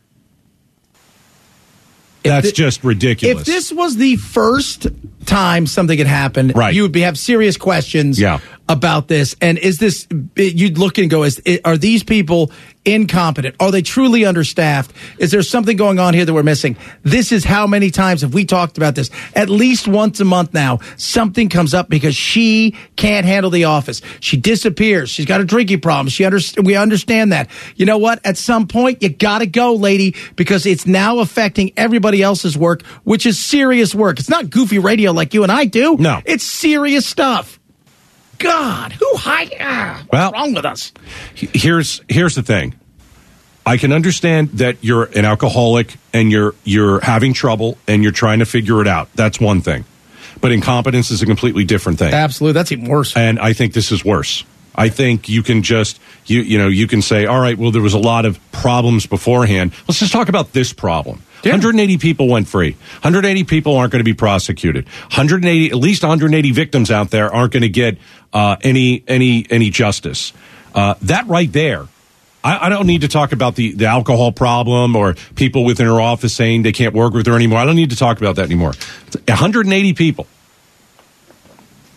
That's 2.30 2.48
thi- 2.50 2.54
just 2.54 2.84
ridiculous. 2.84 3.40
If 3.42 3.46
this 3.46 3.72
was 3.72 3.98
the 3.98 4.16
first 4.18 4.88
time 5.26 5.68
something 5.68 5.98
had 5.98 6.08
happened, 6.08 6.54
Right. 6.56 6.74
you 6.74 6.84
would 6.84 6.92
be, 6.92 7.02
have 7.02 7.18
serious 7.18 7.58
questions 7.58 8.20
Yeah. 8.20 8.40
About 8.70 9.08
this. 9.08 9.36
And 9.42 9.58
is 9.58 9.78
this, 9.78 10.08
you'd 10.36 10.78
look 10.78 10.98
and 10.98 11.10
go, 11.10 11.24
is, 11.24 11.42
are 11.64 11.78
these 11.78 12.04
people 12.04 12.52
incompetent? 12.84 13.56
Are 13.60 13.72
they 13.72 13.82
truly 13.82 14.26
understaffed? 14.26 14.94
Is 15.20 15.32
there 15.32 15.42
something 15.42 15.76
going 15.76 16.00
on 16.00 16.14
here 16.14 16.26
that 16.26 16.34
we're 16.34 16.44
missing? 16.44 16.78
This 17.04 17.32
is 17.32 17.44
how 17.44 17.68
many 17.68 17.92
times 17.92 18.22
have 18.22 18.34
we 18.34 18.46
talked 18.46 18.78
about 18.78 18.96
this? 18.96 19.10
At 19.36 19.50
least 19.50 19.88
once 19.88 20.20
a 20.20 20.26
month 20.26 20.54
now, 20.54 20.80
something 20.96 21.50
comes 21.50 21.74
up 21.74 21.90
because 21.90 22.16
she 22.16 22.76
can't 22.96 23.26
handle 23.26 23.52
the 23.52 23.66
office. 23.66 24.02
She 24.20 24.38
disappears. 24.38 25.10
She's 25.10 25.26
got 25.26 25.42
a 25.42 25.46
drinking 25.46 25.82
problem. 25.82 26.08
She 26.10 26.24
under, 26.26 26.40
we 26.62 26.76
understand 26.76 27.34
that. 27.34 27.50
You 27.76 27.86
know 27.86 27.98
what? 27.98 28.26
At 28.26 28.38
some 28.38 28.68
point, 28.68 29.02
you 29.02 29.10
gotta 29.10 29.46
go, 29.46 29.74
lady, 29.74 30.16
because 30.36 30.66
it's 30.66 30.88
now 30.88 31.20
affecting 31.20 31.72
everybody 31.78 32.22
else's 32.22 32.58
work, 32.58 32.86
which 33.04 33.26
is 33.26 33.40
serious 33.40 33.94
work. 33.94 34.20
It's 34.20 34.30
not 34.30 34.50
goofy 34.50 34.80
radio 34.80 35.12
like 35.12 35.34
you 35.34 35.44
and 35.44 35.52
I 35.52 35.66
do. 35.66 35.98
No. 35.98 36.22
It's 36.26 36.46
serious 36.46 37.06
stuff. 37.06 37.60
God, 38.40 38.94
who 38.94 39.08
hi? 39.18 39.50
Ah, 39.60 39.98
what's 40.08 40.12
Well- 40.12 40.32
wrong 40.32 40.54
with 40.54 40.66
us? 40.66 40.92
here's 41.36 42.02
here's 42.10 42.36
the 42.36 42.44
thing. 42.44 42.76
I 43.66 43.78
can 43.78 43.92
understand 43.92 44.52
that 44.54 44.78
you're 44.82 45.06
an 45.16 45.26
alcoholic 45.26 45.96
and 46.14 46.32
you're 46.32 46.56
you're 46.64 47.00
having 47.02 47.34
trouble 47.34 47.78
and 47.88 48.02
you're 48.04 48.12
trying 48.14 48.40
to 48.40 48.46
figure 48.46 48.82
it 48.82 48.88
out. 48.88 49.10
That's 49.16 49.40
one 49.40 49.62
thing. 49.62 49.84
But 50.40 50.52
incompetence 50.52 51.10
is 51.12 51.22
a 51.22 51.26
completely 51.26 51.64
different 51.66 51.98
thing. 52.00 52.14
Absolutely, 52.14 52.54
that's 52.54 52.72
even 52.72 52.86
worse. 52.86 53.16
and 53.18 53.40
I 53.40 53.54
think 53.54 53.74
this 53.74 53.92
is 53.92 54.06
worse. 54.06 54.44
I 54.78 54.90
think 54.90 55.28
you 55.28 55.42
can 55.42 55.64
just 55.64 56.00
you 56.26 56.42
you 56.42 56.58
know 56.58 56.68
you 56.68 56.88
can 56.88 57.02
say, 57.02 57.26
all 57.26 57.40
right, 57.40 57.58
well 57.58 57.72
there 57.72 57.82
was 57.82 57.94
a 57.94 58.00
lot 58.00 58.26
of 58.26 58.40
problems 58.52 59.08
beforehand. 59.08 59.74
Let's 59.88 60.00
just 60.00 60.14
talk 60.14 60.30
about 60.30 60.54
this 60.54 60.72
problem. 60.74 61.24
Yeah. 61.44 61.52
180 61.52 61.98
people 61.98 62.28
went 62.28 62.48
free. 62.48 62.72
180 63.02 63.44
people 63.44 63.78
aren't 63.78 63.92
going 63.92 64.00
to 64.00 64.04
be 64.04 64.14
prosecuted. 64.14 64.86
180, 64.86 65.70
at 65.70 65.76
least 65.76 66.04
180 66.04 66.52
victims 66.52 66.92
out 66.92 67.12
there 67.12 67.34
aren't 67.34 67.54
going 67.54 67.62
to 67.62 67.70
get 67.70 67.98
uh, 68.34 68.58
any 68.62 69.04
any 69.08 69.46
any 69.50 69.70
justice. 69.70 70.34
Uh, 70.74 70.96
that 71.04 71.28
right 71.28 71.52
there. 71.52 71.88
I, 72.44 72.68
I 72.68 72.70
don't 72.70 72.88
need 72.88 73.02
to 73.02 73.08
talk 73.08 73.32
about 73.32 73.56
the, 73.56 73.74
the 73.74 73.88
alcohol 73.88 74.32
problem 74.32 74.96
or 74.96 75.16
people 75.36 75.66
within 75.66 75.88
her 75.88 76.00
office 76.00 76.34
saying 76.34 76.62
they 76.62 76.72
can't 76.72 76.94
work 76.94 77.14
with 77.14 77.26
her 77.26 77.36
anymore. 77.36 77.60
I 77.60 77.66
don't 77.66 77.76
need 77.76 77.90
to 77.90 77.96
talk 77.96 78.20
about 78.20 78.36
that 78.36 78.46
anymore. 78.46 78.74
180 79.28 79.94
people. 79.94 80.28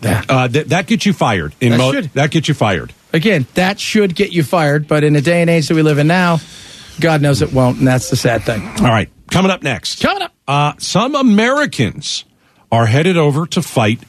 Yeah. 0.01 0.23
Uh, 0.27 0.47
that 0.47 0.69
that 0.69 0.87
gets 0.87 1.05
you 1.05 1.13
fired. 1.13 1.53
In 1.61 1.71
That 1.71 1.77
mo- 1.77 1.91
should. 1.93 2.13
that 2.13 2.31
gets 2.31 2.47
you 2.47 2.53
fired. 2.53 2.93
Again, 3.13 3.45
that 3.55 3.79
should 3.79 4.15
get 4.15 4.31
you 4.31 4.43
fired, 4.43 4.87
but 4.87 5.03
in 5.03 5.13
the 5.13 5.21
day 5.21 5.41
and 5.41 5.49
age 5.49 5.67
that 5.67 5.75
we 5.75 5.81
live 5.81 5.97
in 5.99 6.07
now, 6.07 6.39
God 6.99 7.21
knows 7.21 7.41
it 7.41 7.51
won't, 7.53 7.77
and 7.79 7.87
that's 7.87 8.09
the 8.09 8.15
sad 8.15 8.43
thing. 8.43 8.61
All 8.79 8.85
right, 8.87 9.09
coming 9.29 9.51
up 9.51 9.61
next. 9.63 10.01
Coming 10.01 10.23
up. 10.23 10.33
Uh, 10.47 10.73
some 10.79 11.13
Americans 11.15 12.23
are 12.71 12.85
headed 12.85 13.17
over 13.17 13.45
to 13.47 13.61
fight 13.61 13.99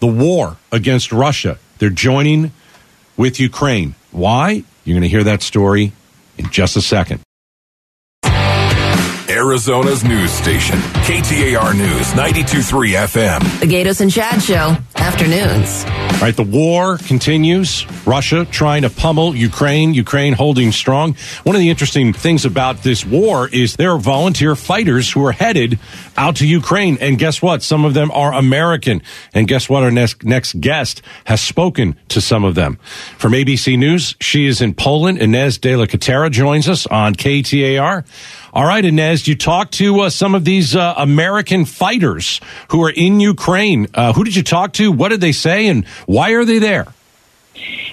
the 0.00 0.06
war 0.06 0.56
against 0.70 1.12
Russia. 1.12 1.58
They're 1.78 1.90
joining 1.90 2.52
with 3.16 3.40
Ukraine. 3.40 3.94
Why? 4.10 4.64
You're 4.84 4.94
going 4.94 5.02
to 5.02 5.08
hear 5.08 5.24
that 5.24 5.42
story 5.42 5.92
in 6.38 6.50
just 6.50 6.76
a 6.76 6.82
second. 6.82 7.20
Arizona's 9.42 10.04
news 10.04 10.30
station, 10.30 10.78
KTAR 11.02 11.76
News 11.76 12.14
923 12.14 12.92
FM. 12.92 13.60
The 13.60 13.66
Gaydos 13.66 14.00
and 14.00 14.08
Chad 14.08 14.40
Show, 14.40 14.76
Afternoons. 14.94 15.84
All 15.84 16.28
right, 16.28 16.36
the 16.36 16.44
war 16.44 16.96
continues. 16.98 17.84
Russia 18.06 18.44
trying 18.44 18.82
to 18.82 18.90
pummel 18.90 19.34
Ukraine, 19.34 19.94
Ukraine 19.94 20.32
holding 20.32 20.70
strong. 20.70 21.16
One 21.42 21.56
of 21.56 21.60
the 21.60 21.70
interesting 21.70 22.12
things 22.12 22.44
about 22.44 22.84
this 22.84 23.04
war 23.04 23.48
is 23.48 23.74
there 23.74 23.90
are 23.90 23.98
volunteer 23.98 24.54
fighters 24.54 25.10
who 25.10 25.26
are 25.26 25.32
headed 25.32 25.80
out 26.16 26.36
to 26.36 26.46
Ukraine. 26.46 26.96
And 27.00 27.18
guess 27.18 27.42
what? 27.42 27.64
Some 27.64 27.84
of 27.84 27.94
them 27.94 28.12
are 28.12 28.32
American. 28.32 29.02
And 29.34 29.48
guess 29.48 29.68
what? 29.68 29.82
Our 29.82 29.90
next, 29.90 30.22
next 30.22 30.60
guest 30.60 31.02
has 31.24 31.40
spoken 31.40 31.96
to 32.10 32.20
some 32.20 32.44
of 32.44 32.54
them. 32.54 32.76
From 33.18 33.32
ABC 33.32 33.76
News, 33.76 34.14
she 34.20 34.46
is 34.46 34.60
in 34.60 34.74
Poland. 34.74 35.18
Ines 35.18 35.58
de 35.58 35.74
la 35.74 35.86
Cuetara 35.86 36.30
joins 36.30 36.68
us 36.68 36.86
on 36.86 37.16
KTAR. 37.16 38.04
All 38.54 38.66
right, 38.66 38.84
Ines, 38.84 39.26
you 39.26 39.34
talked 39.34 39.72
to 39.74 40.00
uh, 40.00 40.10
some 40.10 40.34
of 40.34 40.44
these 40.44 40.76
uh, 40.76 40.92
American 40.98 41.64
fighters 41.64 42.38
who 42.68 42.82
are 42.82 42.90
in 42.90 43.18
Ukraine. 43.18 43.88
Uh, 43.94 44.12
who 44.12 44.24
did 44.24 44.36
you 44.36 44.42
talk 44.42 44.74
to? 44.74 44.92
What 44.92 45.08
did 45.08 45.22
they 45.22 45.32
say? 45.32 45.68
And 45.68 45.86
why 46.04 46.32
are 46.32 46.44
they 46.44 46.58
there? 46.58 46.88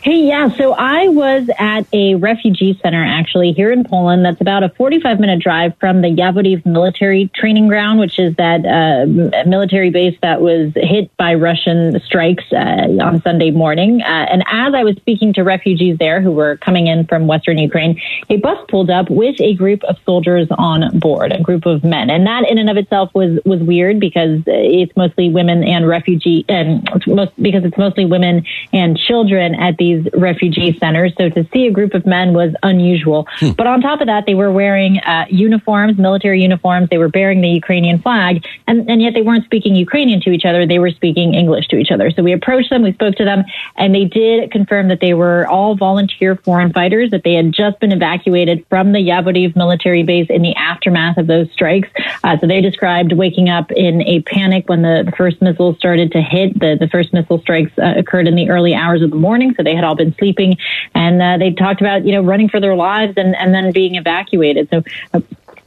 Hey, 0.01 0.27
yeah. 0.27 0.49
So 0.55 0.73
I 0.73 1.09
was 1.09 1.49
at 1.59 1.85
a 1.91 2.15
refugee 2.15 2.79
center 2.81 3.03
actually 3.03 3.51
here 3.51 3.69
in 3.71 3.83
Poland. 3.83 4.23
That's 4.23 4.39
about 4.39 4.63
a 4.63 4.69
45 4.69 5.19
minute 5.19 5.41
drive 5.41 5.73
from 5.77 6.01
the 6.01 6.07
Yavoriv 6.07 6.65
military 6.65 7.29
training 7.35 7.67
ground, 7.67 7.99
which 7.99 8.17
is 8.17 8.33
that 8.37 8.65
uh, 8.65 9.05
military 9.45 9.89
base 9.89 10.17
that 10.21 10.41
was 10.41 10.71
hit 10.75 11.15
by 11.17 11.33
Russian 11.33 11.99
strikes 11.99 12.45
uh, 12.53 12.87
on 13.01 13.21
Sunday 13.23 13.51
morning. 13.51 14.01
Uh, 14.01 14.25
and 14.31 14.43
as 14.49 14.73
I 14.73 14.85
was 14.85 14.95
speaking 14.95 15.33
to 15.33 15.43
refugees 15.43 15.97
there 15.97 16.21
who 16.21 16.31
were 16.31 16.55
coming 16.57 16.87
in 16.87 17.05
from 17.05 17.27
Western 17.27 17.57
Ukraine, 17.57 18.01
a 18.29 18.37
bus 18.37 18.57
pulled 18.69 18.89
up 18.89 19.09
with 19.09 19.39
a 19.41 19.53
group 19.53 19.83
of 19.83 19.97
soldiers 20.05 20.47
on 20.57 20.97
board, 20.97 21.33
a 21.33 21.41
group 21.41 21.65
of 21.65 21.83
men. 21.83 22.09
And 22.09 22.25
that 22.25 22.49
in 22.49 22.57
and 22.57 22.69
of 22.69 22.77
itself 22.77 23.11
was, 23.13 23.39
was 23.43 23.59
weird 23.59 23.99
because 23.99 24.41
it's 24.47 24.95
mostly 24.95 25.29
women 25.29 25.63
and 25.63 25.87
refugee, 25.87 26.45
and 26.47 26.87
most, 27.05 27.31
because 27.41 27.65
it's 27.65 27.77
mostly 27.77 28.05
women 28.05 28.45
and 28.71 28.97
children 28.97 29.55
at 29.59 29.77
these 29.77 30.07
refugee 30.13 30.77
centers. 30.79 31.13
So 31.17 31.29
to 31.29 31.47
see 31.51 31.67
a 31.67 31.71
group 31.71 31.93
of 31.93 32.05
men 32.05 32.33
was 32.33 32.53
unusual. 32.63 33.27
Hmm. 33.39 33.51
But 33.51 33.67
on 33.67 33.81
top 33.81 34.01
of 34.01 34.07
that, 34.07 34.25
they 34.25 34.35
were 34.35 34.51
wearing 34.51 34.99
uh, 34.99 35.25
uniforms, 35.29 35.97
military 35.97 36.41
uniforms. 36.41 36.89
They 36.89 36.97
were 36.97 37.09
bearing 37.09 37.41
the 37.41 37.49
Ukrainian 37.49 38.01
flag, 38.01 38.45
and, 38.67 38.89
and 38.89 39.01
yet 39.01 39.13
they 39.13 39.21
weren't 39.21 39.45
speaking 39.45 39.75
Ukrainian 39.75 40.21
to 40.21 40.31
each 40.31 40.45
other. 40.45 40.65
They 40.65 40.79
were 40.79 40.91
speaking 40.91 41.33
English 41.33 41.67
to 41.67 41.77
each 41.77 41.91
other. 41.91 42.09
So 42.11 42.23
we 42.23 42.33
approached 42.33 42.69
them, 42.69 42.81
we 42.83 42.93
spoke 42.93 43.15
to 43.15 43.25
them, 43.25 43.43
and 43.75 43.93
they 43.93 44.05
did 44.05 44.51
confirm 44.51 44.87
that 44.87 45.01
they 45.01 45.13
were 45.13 45.45
all 45.47 45.75
volunteer 45.75 46.35
foreign 46.37 46.71
fighters, 46.71 47.11
that 47.11 47.23
they 47.23 47.33
had 47.33 47.51
just 47.51 47.79
been 47.79 47.91
evacuated 47.91 48.65
from 48.69 48.93
the 48.93 48.99
Yavoriv 48.99 49.55
military 49.55 50.03
base 50.03 50.27
in 50.29 50.41
the 50.41 50.55
aftermath 50.55 51.17
of 51.17 51.27
those 51.27 51.51
strikes. 51.51 51.89
Uh, 52.23 52.37
so 52.39 52.47
they 52.47 52.61
described 52.61 53.11
waking 53.13 53.49
up 53.49 53.71
in 53.71 54.01
a 54.03 54.21
panic 54.21 54.69
when 54.69 54.81
the, 54.81 55.03
the 55.05 55.11
first 55.11 55.41
missiles 55.41 55.77
started 55.77 56.11
to 56.13 56.21
hit. 56.21 56.57
The, 56.59 56.77
the 56.79 56.87
first 56.87 57.13
missile 57.13 57.41
strikes 57.41 57.71
uh, 57.77 57.93
occurred 57.97 58.27
in 58.27 58.35
the 58.35 58.49
early 58.49 58.73
hours 58.73 59.01
of 59.01 59.09
the 59.09 59.15
morning 59.15 59.38
morning, 59.39 59.55
so 59.55 59.63
they 59.63 59.75
had 59.75 59.83
all 59.83 59.95
been 59.95 60.13
sleeping, 60.17 60.57
and 60.93 61.21
uh, 61.21 61.37
they 61.37 61.51
talked 61.51 61.81
about 61.81 62.05
you 62.05 62.11
know 62.11 62.21
running 62.21 62.49
for 62.49 62.59
their 62.59 62.75
lives 62.75 63.13
and 63.17 63.35
and 63.35 63.53
then 63.53 63.71
being 63.71 63.95
evacuated. 63.95 64.69
So. 64.69 64.83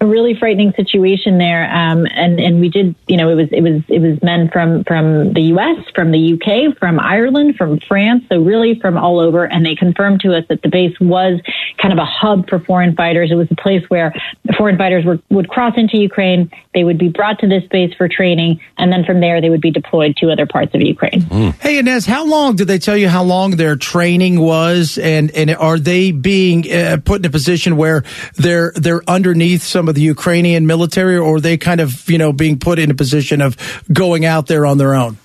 A 0.02 0.06
really 0.06 0.34
frightening 0.34 0.72
situation 0.72 1.38
there. 1.38 1.64
Um, 1.72 2.06
and, 2.10 2.40
and 2.40 2.60
we 2.60 2.68
did, 2.68 2.96
you 3.06 3.16
know, 3.16 3.28
it 3.28 3.36
was, 3.36 3.48
it 3.52 3.60
was, 3.60 3.82
it 3.88 4.00
was 4.00 4.20
men 4.22 4.50
from, 4.50 4.82
from 4.82 5.32
the 5.32 5.42
U.S., 5.54 5.78
from 5.94 6.10
the 6.10 6.34
UK, 6.34 6.76
from 6.76 6.98
Ireland, 6.98 7.54
from 7.56 7.78
France. 7.78 8.24
So 8.28 8.42
really 8.42 8.78
from 8.80 8.96
all 8.96 9.20
over. 9.20 9.44
And 9.44 9.64
they 9.64 9.76
confirmed 9.76 10.20
to 10.22 10.36
us 10.36 10.44
that 10.48 10.62
the 10.62 10.68
base 10.68 10.98
was 11.00 11.40
kind 11.80 11.92
of 11.92 11.98
a 11.98 12.04
hub 12.04 12.48
for 12.48 12.58
foreign 12.58 12.96
fighters. 12.96 13.30
It 13.30 13.36
was 13.36 13.48
a 13.50 13.54
place 13.54 13.88
where 13.88 14.12
foreign 14.56 14.76
fighters 14.76 15.04
were, 15.04 15.20
would 15.30 15.48
cross 15.48 15.74
into 15.76 15.98
Ukraine. 15.98 16.50
They 16.74 16.84
would 16.84 16.98
be 16.98 17.08
brought 17.08 17.38
to 17.40 17.48
this 17.48 17.62
base 17.70 17.94
for 17.94 18.08
training. 18.08 18.60
And 18.78 18.92
then 18.92 19.04
from 19.04 19.20
there, 19.20 19.40
they 19.40 19.50
would 19.50 19.60
be 19.60 19.70
deployed 19.70 20.16
to 20.16 20.30
other 20.30 20.46
parts 20.46 20.74
of 20.74 20.80
Ukraine. 20.80 21.22
Mm. 21.22 21.54
Hey, 21.60 21.78
Ines, 21.78 22.06
how 22.06 22.26
long 22.26 22.56
did 22.56 22.66
they 22.66 22.78
tell 22.78 22.96
you 22.96 23.08
how 23.08 23.22
long 23.22 23.52
their 23.52 23.76
training 23.76 24.40
was? 24.40 24.98
And, 24.98 25.30
and 25.30 25.50
are 25.54 25.78
they 25.78 26.10
being 26.10 26.70
uh, 26.70 26.98
put 27.04 27.20
in 27.20 27.26
a 27.26 27.30
position 27.30 27.76
where 27.76 28.02
they're, 28.34 28.72
they're 28.74 29.02
underneath 29.08 29.62
some 29.62 29.88
of 29.88 29.91
of 29.92 29.96
the 29.96 30.02
Ukrainian 30.02 30.66
military, 30.66 31.16
or 31.16 31.36
are 31.36 31.40
they 31.40 31.56
kind 31.56 31.80
of, 31.80 32.08
you 32.10 32.18
know, 32.18 32.32
being 32.32 32.58
put 32.58 32.78
in 32.78 32.90
a 32.90 32.94
position 32.94 33.40
of 33.40 33.56
going 33.92 34.24
out 34.24 34.46
there 34.46 34.66
on 34.66 34.78
their 34.78 34.94
own? 34.94 35.18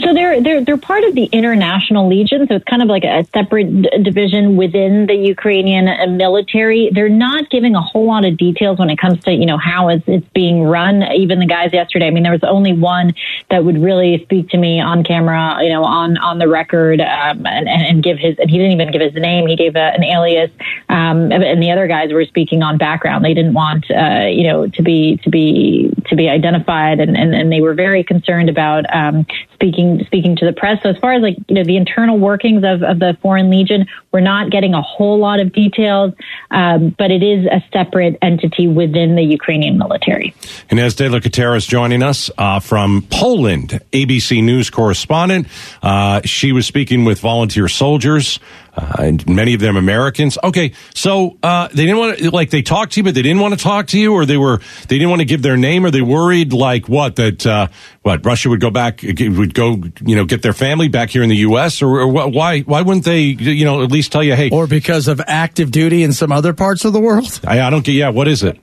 So 0.00 0.14
they're 0.14 0.40
they're 0.40 0.64
they're 0.64 0.78
part 0.78 1.04
of 1.04 1.14
the 1.14 1.24
International 1.26 2.08
Legion, 2.08 2.46
so 2.48 2.54
it's 2.54 2.64
kind 2.64 2.80
of 2.80 2.88
like 2.88 3.04
a 3.04 3.24
separate 3.34 3.82
d- 3.82 4.02
division 4.02 4.56
within 4.56 5.06
the 5.06 5.14
Ukrainian 5.14 5.86
uh, 5.86 6.06
military. 6.06 6.90
They're 6.90 7.10
not 7.10 7.50
giving 7.50 7.74
a 7.74 7.82
whole 7.82 8.06
lot 8.06 8.24
of 8.24 8.38
details 8.38 8.78
when 8.78 8.88
it 8.88 8.98
comes 8.98 9.22
to 9.24 9.32
you 9.32 9.44
know 9.44 9.58
how 9.58 9.88
it's, 9.88 10.02
it's 10.06 10.26
being 10.28 10.62
run. 10.62 11.02
Even 11.02 11.40
the 11.40 11.46
guys 11.46 11.74
yesterday, 11.74 12.06
I 12.06 12.10
mean, 12.10 12.22
there 12.22 12.32
was 12.32 12.42
only 12.42 12.72
one 12.72 13.14
that 13.50 13.66
would 13.66 13.82
really 13.82 14.22
speak 14.22 14.48
to 14.50 14.56
me 14.56 14.80
on 14.80 15.04
camera, 15.04 15.58
you 15.60 15.68
know, 15.68 15.84
on 15.84 16.16
on 16.16 16.38
the 16.38 16.48
record, 16.48 17.02
um, 17.02 17.46
and, 17.46 17.68
and 17.68 18.02
give 18.02 18.18
his 18.18 18.38
and 18.38 18.50
he 18.50 18.56
didn't 18.56 18.72
even 18.72 18.92
give 18.92 19.02
his 19.02 19.14
name. 19.14 19.46
He 19.46 19.56
gave 19.56 19.76
a, 19.76 19.92
an 19.92 20.04
alias, 20.04 20.50
um, 20.88 21.30
and 21.30 21.62
the 21.62 21.70
other 21.70 21.86
guys 21.86 22.14
were 22.14 22.24
speaking 22.24 22.62
on 22.62 22.78
background. 22.78 23.26
They 23.26 23.34
didn't 23.34 23.52
want 23.52 23.90
uh, 23.90 24.26
you 24.26 24.44
know 24.44 24.68
to 24.68 24.82
be 24.82 25.18
to 25.18 25.28
be 25.28 25.92
to 26.06 26.16
be 26.16 26.30
identified, 26.30 26.98
and 26.98 27.14
and, 27.14 27.34
and 27.34 27.52
they 27.52 27.60
were 27.60 27.74
very 27.74 28.02
concerned 28.02 28.48
about 28.48 28.86
um, 28.94 29.26
speaking 29.62 30.02
speaking 30.06 30.34
to 30.36 30.44
the 30.44 30.52
press. 30.52 30.82
So 30.82 30.90
as 30.90 30.96
far 30.98 31.12
as 31.12 31.22
like 31.22 31.36
you 31.48 31.54
know 31.54 31.64
the 31.64 31.76
internal 31.76 32.18
workings 32.18 32.64
of, 32.64 32.82
of 32.82 32.98
the 32.98 33.16
Foreign 33.22 33.48
Legion, 33.48 33.86
we're 34.10 34.20
not 34.20 34.50
getting 34.50 34.74
a 34.74 34.82
whole 34.82 35.18
lot 35.18 35.38
of 35.38 35.52
details, 35.52 36.12
um, 36.50 36.94
but 36.98 37.10
it 37.10 37.22
is 37.22 37.46
a 37.46 37.62
separate 37.72 38.18
entity 38.22 38.66
within 38.66 39.14
the 39.14 39.22
Ukrainian 39.22 39.78
military. 39.78 40.34
Ines 40.70 40.94
de 40.96 41.08
la 41.08 41.18
Cuetara 41.18 41.56
is 41.56 41.66
joining 41.66 42.02
us 42.02 42.30
uh, 42.38 42.58
from 42.58 43.06
Poland, 43.10 43.80
ABC 43.92 44.42
News 44.42 44.68
correspondent. 44.68 45.46
Uh, 45.82 46.20
she 46.24 46.52
was 46.52 46.66
speaking 46.66 47.04
with 47.04 47.20
volunteer 47.20 47.68
soldiers 47.68 48.40
uh, 48.74 48.96
and 48.98 49.26
many 49.28 49.54
of 49.54 49.60
them 49.60 49.76
Americans. 49.76 50.38
Okay, 50.42 50.72
so 50.94 51.36
uh, 51.42 51.68
they 51.68 51.84
didn't 51.84 51.98
want 51.98 52.18
to 52.18 52.30
like 52.30 52.50
they 52.50 52.62
talked 52.62 52.92
to 52.92 53.00
you, 53.00 53.04
but 53.04 53.14
they 53.14 53.22
didn't 53.22 53.40
want 53.40 53.52
to 53.56 53.62
talk 53.62 53.88
to 53.88 53.98
you, 53.98 54.14
or 54.14 54.24
they 54.24 54.36
were 54.36 54.58
they 54.88 54.96
didn't 54.98 55.10
want 55.10 55.20
to 55.20 55.26
give 55.26 55.42
their 55.42 55.56
name, 55.56 55.84
or 55.84 55.90
they 55.90 56.00
worried 56.00 56.52
like 56.52 56.88
what 56.88 57.16
that 57.16 57.46
uh, 57.46 57.68
what 58.02 58.24
Russia 58.24 58.48
would 58.48 58.60
go 58.60 58.70
back 58.70 59.02
would 59.02 59.54
go 59.54 59.82
you 60.04 60.16
know 60.16 60.24
get 60.24 60.42
their 60.42 60.52
family 60.54 60.88
back 60.88 61.10
here 61.10 61.22
in 61.22 61.28
the 61.28 61.36
U.S. 61.36 61.82
or, 61.82 62.00
or 62.00 62.08
why 62.08 62.60
why 62.60 62.82
wouldn't 62.82 63.04
they 63.04 63.22
you 63.22 63.64
know 63.64 63.82
at 63.82 63.90
least 63.92 64.12
tell 64.12 64.22
you 64.22 64.34
hey 64.34 64.50
or 64.50 64.66
because 64.66 65.08
of 65.08 65.20
active 65.26 65.70
duty 65.70 66.02
in 66.02 66.12
some 66.12 66.32
other 66.32 66.54
parts 66.54 66.84
of 66.84 66.92
the 66.92 67.00
world? 67.00 67.40
I, 67.46 67.60
I 67.60 67.70
don't 67.70 67.84
get 67.84 67.92
yeah 67.92 68.08
what 68.08 68.28
is 68.28 68.42
it? 68.42 68.58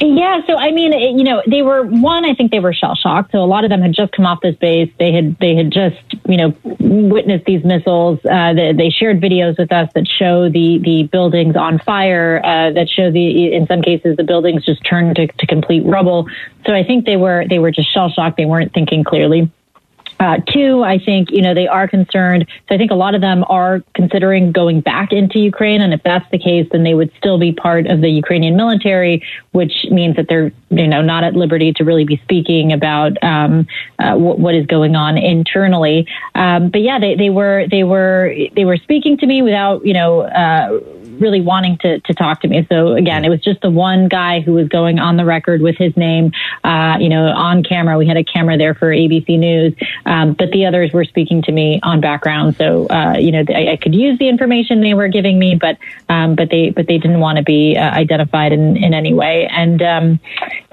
Yeah, 0.00 0.40
so 0.46 0.56
I 0.56 0.72
mean, 0.72 0.92
it, 0.92 1.16
you 1.16 1.24
know, 1.24 1.42
they 1.46 1.62
were 1.62 1.84
one. 1.84 2.24
I 2.24 2.34
think 2.34 2.50
they 2.50 2.58
were 2.58 2.72
shell 2.72 2.94
shocked. 2.94 3.32
So 3.32 3.38
a 3.38 3.46
lot 3.46 3.64
of 3.64 3.70
them 3.70 3.80
had 3.80 3.92
just 3.92 4.12
come 4.12 4.26
off 4.26 4.40
this 4.40 4.56
base. 4.56 4.92
They 4.98 5.12
had 5.12 5.38
they 5.38 5.54
had 5.54 5.70
just 5.70 5.96
you 6.26 6.36
know 6.36 6.56
witnessed 6.80 7.44
these 7.44 7.64
missiles. 7.64 8.18
Uh, 8.24 8.54
they, 8.54 8.72
they, 8.72 8.90
shared 8.90 9.20
videos 9.20 9.58
with 9.58 9.72
us 9.72 9.90
that 9.94 10.08
show 10.08 10.48
the 10.48 10.78
the 10.78 11.04
buildings 11.04 11.56
on 11.56 11.78
fire. 11.78 12.40
Uh, 12.44 12.72
that 12.72 12.88
show 12.88 13.10
the 13.10 13.54
in 13.54 13.66
some 13.66 13.82
cases 13.82 14.16
the 14.16 14.24
buildings 14.24 14.64
just 14.64 14.84
turned 14.84 15.16
to, 15.16 15.26
to 15.26 15.46
complete 15.46 15.84
rubble. 15.84 16.26
So 16.66 16.72
I 16.72 16.82
think 16.82 17.06
they 17.06 17.16
were 17.16 17.44
they 17.48 17.58
were 17.58 17.70
just 17.70 17.92
shell 17.92 18.10
shocked. 18.10 18.36
They 18.36 18.46
weren't 18.46 18.72
thinking 18.72 19.04
clearly. 19.04 19.50
Uh, 20.24 20.38
two, 20.54 20.82
I 20.82 20.96
think, 20.98 21.30
you 21.30 21.42
know, 21.42 21.52
they 21.52 21.68
are 21.78 21.86
concerned. 21.86 22.46
So 22.66 22.74
I 22.74 22.78
think 22.78 22.90
a 22.90 22.94
lot 22.94 23.14
of 23.14 23.20
them 23.20 23.44
are 23.58 23.82
considering 23.94 24.52
going 24.52 24.80
back 24.80 25.12
into 25.12 25.38
Ukraine. 25.38 25.82
And 25.82 25.92
if 25.92 26.02
that's 26.02 26.28
the 26.30 26.38
case, 26.38 26.66
then 26.72 26.82
they 26.82 26.94
would 26.94 27.12
still 27.18 27.38
be 27.38 27.52
part 27.52 27.86
of 27.86 28.00
the 28.00 28.08
Ukrainian 28.08 28.56
military, 28.56 29.22
which 29.52 29.74
means 29.90 30.16
that 30.16 30.26
they're, 30.30 30.50
you 30.70 30.88
know, 30.88 31.02
not 31.02 31.24
at 31.24 31.34
liberty 31.34 31.74
to 31.74 31.84
really 31.84 32.06
be 32.06 32.16
speaking 32.26 32.72
about 32.72 33.22
um, 33.22 33.66
uh, 33.98 34.14
what 34.16 34.54
is 34.54 34.66
going 34.76 34.96
on 34.96 35.18
internally. 35.18 36.06
Um, 36.34 36.70
but 36.70 36.80
yeah, 36.80 36.98
they, 36.98 37.16
they 37.16 37.28
were, 37.28 37.66
they 37.70 37.84
were, 37.84 38.34
they 38.56 38.64
were 38.64 38.78
speaking 38.78 39.18
to 39.18 39.26
me 39.26 39.42
without, 39.42 39.84
you 39.84 39.92
know, 39.92 40.22
uh, 40.22 40.80
really 41.20 41.40
wanting 41.40 41.78
to, 41.78 42.00
to 42.00 42.14
talk 42.14 42.40
to 42.42 42.48
me. 42.48 42.66
So 42.68 42.94
again, 42.94 43.24
it 43.24 43.28
was 43.28 43.40
just 43.40 43.60
the 43.60 43.70
one 43.70 44.08
guy 44.08 44.40
who 44.40 44.52
was 44.54 44.68
going 44.68 44.98
on 44.98 45.16
the 45.16 45.24
record 45.24 45.60
with 45.60 45.76
his 45.76 45.96
name, 45.96 46.32
uh, 46.62 46.96
you 47.00 47.08
know, 47.08 47.26
on 47.26 47.62
camera. 47.62 47.96
We 47.98 48.06
had 48.06 48.16
a 48.16 48.24
camera 48.24 48.56
there 48.56 48.74
for 48.74 48.90
ABC 48.90 49.38
News, 49.38 49.74
um, 50.06 50.34
but 50.34 50.50
the 50.50 50.66
others 50.66 50.92
were 50.92 51.04
speaking 51.04 51.42
to 51.42 51.52
me 51.52 51.80
on 51.82 52.00
background. 52.00 52.56
So, 52.56 52.86
uh, 52.88 53.16
you 53.18 53.32
know, 53.32 53.44
I, 53.48 53.72
I, 53.72 53.76
could 53.76 53.94
use 53.94 54.18
the 54.18 54.28
information 54.28 54.80
they 54.80 54.94
were 54.94 55.08
giving 55.08 55.38
me, 55.38 55.54
but, 55.54 55.78
um, 56.08 56.34
but 56.34 56.50
they, 56.50 56.70
but 56.70 56.86
they 56.86 56.98
didn't 56.98 57.20
want 57.20 57.38
to 57.38 57.44
be 57.44 57.76
uh, 57.76 57.90
identified 57.90 58.52
in, 58.52 58.76
in 58.76 58.94
any 58.94 59.14
way. 59.14 59.46
And, 59.50 59.82
um, 59.82 60.20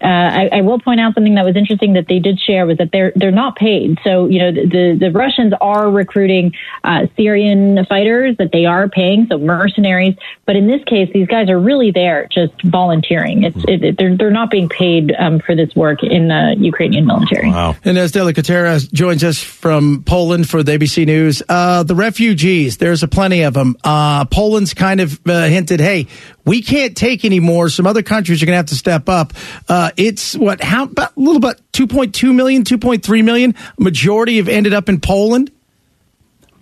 uh, 0.01 0.07
I, 0.07 0.50
I, 0.53 0.62
will 0.62 0.79
point 0.79 1.00
out 1.00 1.13
something 1.13 1.36
that 1.36 1.45
was 1.45 1.55
interesting 1.55 1.93
that 1.93 2.07
they 2.07 2.19
did 2.19 2.39
share 2.39 2.65
was 2.65 2.77
that 2.77 2.91
they're, 2.91 3.13
they're 3.15 3.31
not 3.31 3.55
paid. 3.55 4.00
So, 4.03 4.25
you 4.25 4.39
know, 4.39 4.51
the, 4.51 4.65
the, 4.65 4.98
the 5.00 5.12
Russians 5.12 5.53
are 5.62 5.91
recruiting, 5.91 6.53
uh, 6.83 7.05
Syrian 7.15 7.86
fighters 7.86 8.36
that 8.38 8.51
they 8.51 8.65
are 8.65 8.89
paying. 8.89 9.27
So 9.29 9.38
mercenaries 9.38 10.15
But 10.46 10.56
in 10.56 10.68
this 10.68 10.84
case, 10.86 11.10
these 11.14 11.28
guys 11.28 11.50
are 11.50 11.60
really 11.60 11.92
there 11.92 12.28
just 12.32 12.54
volunteering. 12.64 13.44
It's 13.44 13.64
it, 13.68 13.98
they're 13.98 14.16
they're 14.16 14.32
not 14.32 14.50
being 14.50 14.70
paid 14.70 15.14
um, 15.18 15.40
for 15.40 15.56
this 15.56 15.74
work 15.76 16.04
in 16.04 16.28
the 16.28 16.56
Ukrainian 16.58 17.06
military. 17.06 17.50
Wow. 17.50 17.76
Ines 17.86 18.12
de 18.12 18.24
la 18.24 18.32
Cuetara 18.32 18.92
joins 18.92 19.24
us 19.24 19.42
from 19.42 20.04
Poland 20.04 20.50
for 20.50 20.64
the 20.64 20.72
ABC 20.72 21.06
News. 21.06 21.42
Uh, 21.48 21.84
the 21.84 21.96
refugees, 21.96 22.78
there's 22.78 23.04
a 23.04 23.08
plenty 23.08 23.44
of 23.44 23.54
them. 23.54 23.78
Uh, 23.84 24.26
Poland's 24.26 24.74
kind 24.74 25.00
of 25.00 25.20
uh, 25.28 25.46
hinted, 25.46 25.80
hey, 25.80 26.08
we 26.46 26.62
can't 26.62 26.96
take 26.96 27.24
any 27.26 27.40
more. 27.40 27.70
Some 27.70 27.86
other 27.86 28.04
countries 28.04 28.42
are 28.42 28.46
going 28.46 28.54
to 28.54 28.58
have 28.58 28.66
to 28.68 28.76
step 28.76 29.10
up. 29.10 29.34
Uh, 29.68 29.92
it's 29.98 30.36
what, 30.36 30.62
how 30.62 30.84
about 30.86 31.16
a 31.16 31.20
little 31.20 31.40
bit, 31.40 31.62
2.2 31.74 32.34
million, 32.34 32.64
2.3 32.64 33.24
million. 33.24 33.56
Majority 33.78 34.38
have 34.38 34.48
ended 34.48 34.74
up 34.74 34.90
in 34.90 35.00
Poland. 35.00 35.52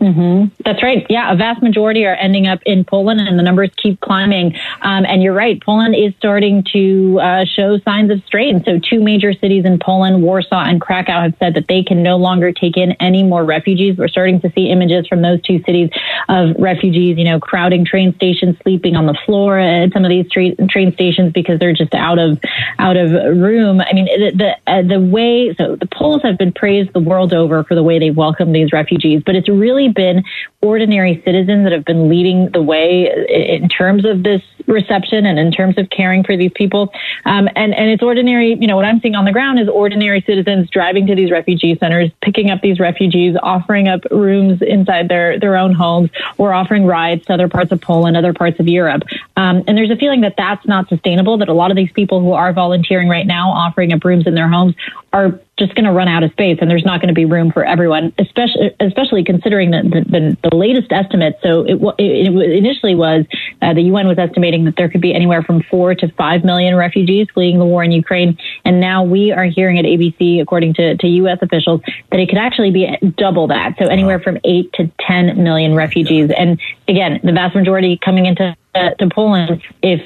Mm-hmm. 0.01 0.63
That's 0.63 0.81
right. 0.81 1.05
Yeah, 1.09 1.33
a 1.33 1.35
vast 1.35 1.61
majority 1.61 2.05
are 2.05 2.15
ending 2.15 2.47
up 2.47 2.59
in 2.65 2.85
Poland, 2.85 3.19
and 3.19 3.37
the 3.37 3.43
numbers 3.43 3.69
keep 3.75 3.99
climbing. 3.99 4.55
Um, 4.81 5.05
and 5.05 5.21
you're 5.21 5.33
right, 5.33 5.61
Poland 5.61 5.93
is 5.93 6.13
starting 6.17 6.63
to 6.71 7.19
uh, 7.19 7.45
show 7.45 7.79
signs 7.79 8.09
of 8.09 8.23
strain. 8.25 8.63
So, 8.63 8.79
two 8.79 9.01
major 9.01 9.33
cities 9.33 9.65
in 9.65 9.77
Poland, 9.77 10.23
Warsaw 10.23 10.63
and 10.63 10.79
Krakow, 10.79 11.21
have 11.21 11.35
said 11.39 11.55
that 11.55 11.67
they 11.67 11.83
can 11.83 12.01
no 12.01 12.15
longer 12.15 12.53
take 12.53 12.77
in 12.77 12.93
any 12.93 13.23
more 13.23 13.43
refugees. 13.43 13.97
We're 13.97 14.07
starting 14.07 14.39
to 14.41 14.51
see 14.53 14.69
images 14.69 15.05
from 15.05 15.21
those 15.21 15.41
two 15.41 15.61
cities 15.63 15.89
of 16.29 16.55
refugees, 16.57 17.17
you 17.17 17.25
know, 17.25 17.39
crowding 17.39 17.83
train 17.83 18.15
stations, 18.15 18.55
sleeping 18.63 18.95
on 18.95 19.05
the 19.05 19.17
floor 19.25 19.59
at 19.59 19.91
some 19.91 20.05
of 20.05 20.09
these 20.09 20.29
train 20.31 20.55
train 20.69 20.93
stations 20.93 21.33
because 21.33 21.59
they're 21.59 21.73
just 21.73 21.93
out 21.93 22.19
of 22.19 22.39
out 22.77 22.95
of 22.95 23.11
room. 23.11 23.81
I 23.81 23.91
mean, 23.91 24.05
the 24.05 24.31
the, 24.65 24.71
uh, 24.71 24.81
the 24.81 25.01
way 25.01 25.53
so 25.57 25.75
the 25.75 25.87
Poles 25.87 26.21
have 26.23 26.37
been 26.37 26.53
praised 26.53 26.93
the 26.93 27.01
world 27.01 27.33
over 27.33 27.65
for 27.65 27.75
the 27.75 27.83
way 27.83 27.99
they 27.99 28.11
welcome 28.11 28.53
these 28.53 28.71
refugees, 28.71 29.21
but 29.25 29.35
it's 29.35 29.49
really 29.49 29.88
been 29.93 30.23
ordinary 30.61 31.21
citizens 31.23 31.63
that 31.63 31.71
have 31.71 31.85
been 31.85 32.09
leading 32.09 32.49
the 32.51 32.61
way 32.61 33.09
in 33.29 33.69
terms 33.69 34.05
of 34.05 34.23
this 34.23 34.41
reception 34.67 35.25
and 35.25 35.39
in 35.39 35.51
terms 35.51 35.77
of 35.77 35.89
caring 35.89 36.23
for 36.23 36.35
these 36.37 36.51
people. 36.53 36.91
Um, 37.25 37.47
and, 37.55 37.73
and 37.73 37.89
it's 37.89 38.03
ordinary, 38.03 38.55
you 38.55 38.67
know, 38.67 38.75
what 38.75 38.85
I'm 38.85 38.99
seeing 38.99 39.15
on 39.15 39.25
the 39.25 39.31
ground 39.31 39.59
is 39.59 39.67
ordinary 39.67 40.21
citizens 40.21 40.69
driving 40.69 41.07
to 41.07 41.15
these 41.15 41.31
refugee 41.31 41.77
centers, 41.77 42.11
picking 42.21 42.49
up 42.49 42.61
these 42.61 42.79
refugees, 42.79 43.35
offering 43.41 43.87
up 43.87 44.01
rooms 44.11 44.61
inside 44.61 45.07
their, 45.07 45.39
their 45.39 45.55
own 45.55 45.73
homes, 45.73 46.09
or 46.37 46.53
offering 46.53 46.85
rides 46.85 47.25
to 47.25 47.33
other 47.33 47.47
parts 47.47 47.71
of 47.71 47.81
Poland, 47.81 48.17
other 48.17 48.33
parts 48.33 48.59
of 48.59 48.67
Europe. 48.67 49.03
Um, 49.37 49.63
and 49.67 49.77
there's 49.77 49.91
a 49.91 49.95
feeling 49.95 50.21
that 50.21 50.35
that's 50.37 50.65
not 50.67 50.89
sustainable, 50.89 51.37
that 51.37 51.49
a 51.49 51.53
lot 51.53 51.71
of 51.71 51.77
these 51.77 51.91
people 51.91 52.19
who 52.19 52.33
are 52.33 52.53
volunteering 52.53 53.07
right 53.07 53.25
now, 53.25 53.49
offering 53.49 53.93
up 53.93 54.03
rooms 54.03 54.27
in 54.27 54.35
their 54.35 54.49
homes, 54.49 54.75
are 55.13 55.39
just 55.59 55.75
going 55.75 55.85
to 55.85 55.91
run 55.91 56.07
out 56.07 56.23
of 56.23 56.31
space 56.31 56.57
and 56.61 56.71
there's 56.71 56.85
not 56.85 57.01
going 57.01 57.09
to 57.09 57.13
be 57.13 57.25
room 57.25 57.51
for 57.51 57.63
everyone, 57.63 58.13
especially, 58.17 58.73
especially 58.79 59.23
considering 59.23 59.71
the, 59.71 59.83
the, 59.83 60.49
the 60.49 60.55
latest 60.55 60.91
estimate. 60.91 61.37
So 61.43 61.63
it, 61.63 61.75
it, 61.99 62.33
it 62.33 62.51
initially 62.57 62.95
was 62.95 63.25
uh, 63.61 63.73
the 63.73 63.81
UN 63.83 64.07
was 64.07 64.17
estimating 64.17 64.65
that 64.65 64.75
there 64.77 64.89
could 64.89 65.01
be 65.01 65.13
anywhere 65.13 65.43
from 65.43 65.61
four 65.63 65.93
to 65.93 66.07
five 66.13 66.43
million 66.43 66.75
refugees 66.75 67.27
fleeing 67.33 67.59
the 67.59 67.65
war 67.65 67.83
in 67.83 67.91
Ukraine. 67.91 68.37
And 68.65 68.79
now 68.79 69.03
we 69.03 69.31
are 69.31 69.45
hearing 69.45 69.77
at 69.77 69.85
ABC, 69.85 70.41
according 70.41 70.73
to, 70.75 70.97
to 70.97 71.07
U.S. 71.07 71.39
officials, 71.41 71.81
that 72.11 72.19
it 72.19 72.29
could 72.29 72.37
actually 72.39 72.71
be 72.71 72.87
double 73.17 73.47
that. 73.47 73.75
So 73.77 73.85
anywhere 73.85 74.19
from 74.19 74.37
eight 74.45 74.71
to 74.73 74.89
10 75.01 75.43
million 75.43 75.75
refugees. 75.75 76.31
And 76.35 76.59
again, 76.87 77.19
the 77.23 77.33
vast 77.33 77.55
majority 77.55 77.99
coming 78.03 78.25
into 78.25 78.55
uh, 78.75 78.91
to 78.91 79.09
Poland, 79.09 79.61
if 79.81 80.01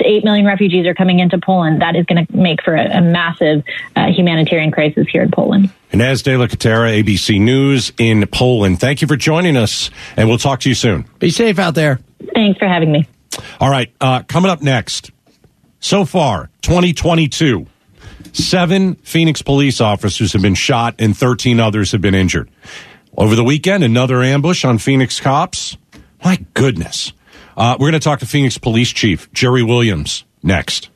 8 0.00 0.24
million 0.24 0.46
refugees 0.46 0.86
are 0.86 0.94
coming 0.94 1.18
into 1.18 1.38
Poland, 1.38 1.82
that 1.82 1.96
is 1.96 2.06
going 2.06 2.24
to 2.24 2.36
make 2.36 2.62
for 2.62 2.74
a, 2.74 2.98
a 2.98 3.00
massive 3.00 3.64
uh, 3.96 4.06
humanitarian 4.06 4.70
crisis 4.70 5.06
here 5.10 5.22
in 5.22 5.30
Poland. 5.30 5.70
Ines 5.92 6.22
De 6.22 6.36
La 6.36 6.46
Cuetara, 6.46 7.02
ABC 7.02 7.40
News 7.40 7.92
in 7.98 8.26
Poland. 8.28 8.78
Thank 8.80 9.02
you 9.02 9.08
for 9.08 9.16
joining 9.16 9.56
us, 9.56 9.90
and 10.16 10.28
we'll 10.28 10.38
talk 10.38 10.60
to 10.60 10.68
you 10.68 10.74
soon. 10.74 11.04
Be 11.18 11.30
safe 11.30 11.58
out 11.58 11.74
there. 11.74 12.00
Thanks 12.34 12.58
for 12.58 12.68
having 12.68 12.92
me. 12.92 13.08
All 13.58 13.70
right, 13.70 13.92
uh, 14.00 14.22
coming 14.22 14.50
up 14.50 14.62
next. 14.62 15.10
So 15.80 16.04
far, 16.04 16.50
2022, 16.62 17.66
seven 18.32 18.94
Phoenix 18.96 19.42
police 19.42 19.80
officers 19.80 20.32
have 20.34 20.42
been 20.42 20.54
shot 20.54 20.94
and 20.98 21.16
13 21.16 21.58
others 21.58 21.92
have 21.92 22.00
been 22.00 22.14
injured. 22.14 22.50
Over 23.16 23.34
the 23.34 23.44
weekend, 23.44 23.82
another 23.82 24.22
ambush 24.22 24.64
on 24.64 24.78
Phoenix 24.78 25.20
cops. 25.20 25.76
My 26.22 26.44
goodness. 26.54 27.12
Uh, 27.60 27.76
we're 27.78 27.90
going 27.90 28.00
to 28.00 28.02
talk 28.02 28.20
to 28.20 28.26
Phoenix 28.26 28.56
Police 28.56 28.88
Chief 28.88 29.30
Jerry 29.34 29.62
Williams 29.62 30.24
next. 30.42 30.88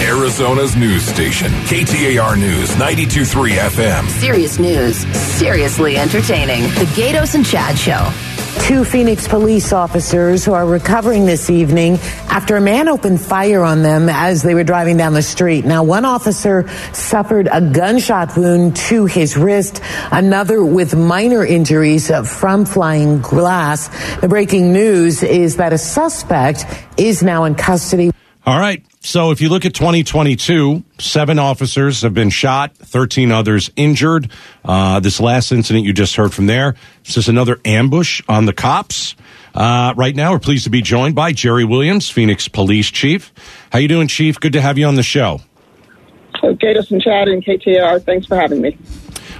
Arizona's 0.00 0.76
news 0.76 1.02
station, 1.02 1.50
KTAR 1.64 2.38
News 2.38 2.70
923 2.78 3.52
FM. 3.54 4.08
Serious 4.08 4.60
news, 4.60 4.98
seriously 5.16 5.96
entertaining. 5.96 6.62
The 6.62 6.86
Gaydos 6.94 7.34
and 7.34 7.44
Chad 7.44 7.76
Show. 7.76 8.08
Two 8.70 8.84
Phoenix 8.84 9.26
police 9.26 9.72
officers 9.72 10.44
who 10.44 10.52
are 10.52 10.64
recovering 10.64 11.26
this 11.26 11.50
evening 11.50 11.98
after 12.28 12.56
a 12.56 12.60
man 12.60 12.88
opened 12.88 13.20
fire 13.20 13.64
on 13.64 13.82
them 13.82 14.08
as 14.08 14.44
they 14.44 14.54
were 14.54 14.62
driving 14.62 14.96
down 14.96 15.12
the 15.12 15.22
street. 15.22 15.64
Now, 15.64 15.82
one 15.82 16.04
officer 16.04 16.68
suffered 16.92 17.48
a 17.50 17.60
gunshot 17.60 18.36
wound 18.36 18.76
to 18.76 19.06
his 19.06 19.36
wrist, 19.36 19.82
another 20.12 20.64
with 20.64 20.94
minor 20.94 21.44
injuries 21.44 22.12
from 22.28 22.64
flying 22.64 23.20
glass. 23.20 23.88
The 24.18 24.28
breaking 24.28 24.72
news 24.72 25.24
is 25.24 25.56
that 25.56 25.72
a 25.72 25.78
suspect 25.78 26.64
is 26.96 27.24
now 27.24 27.46
in 27.46 27.56
custody. 27.56 28.12
All 28.46 28.60
right. 28.60 28.84
So 29.02 29.30
if 29.30 29.40
you 29.40 29.48
look 29.48 29.64
at 29.64 29.72
2022, 29.72 30.84
seven 30.98 31.38
officers 31.38 32.02
have 32.02 32.12
been 32.12 32.28
shot, 32.28 32.76
13 32.76 33.32
others 33.32 33.70
injured. 33.74 34.30
Uh, 34.62 35.00
this 35.00 35.20
last 35.20 35.52
incident 35.52 35.86
you 35.86 35.94
just 35.94 36.16
heard 36.16 36.34
from 36.34 36.46
there, 36.46 36.76
this 37.06 37.16
is 37.16 37.26
another 37.26 37.58
ambush 37.64 38.20
on 38.28 38.44
the 38.44 38.52
cops. 38.52 39.16
Uh, 39.54 39.94
right 39.96 40.14
now, 40.14 40.32
we're 40.32 40.38
pleased 40.38 40.64
to 40.64 40.70
be 40.70 40.82
joined 40.82 41.14
by 41.14 41.32
Jerry 41.32 41.64
Williams, 41.64 42.10
Phoenix 42.10 42.46
Police 42.46 42.90
Chief. 42.90 43.32
How 43.72 43.78
you 43.78 43.88
doing, 43.88 44.06
Chief? 44.06 44.38
Good 44.38 44.52
to 44.52 44.60
have 44.60 44.76
you 44.76 44.84
on 44.84 44.96
the 44.96 45.02
show. 45.02 45.40
So, 46.42 46.54
Gaydos 46.54 46.90
and 46.90 47.00
Chad 47.00 47.26
and 47.26 47.42
KTAR, 47.42 48.04
thanks 48.04 48.26
for 48.26 48.36
having 48.36 48.60
me. 48.60 48.76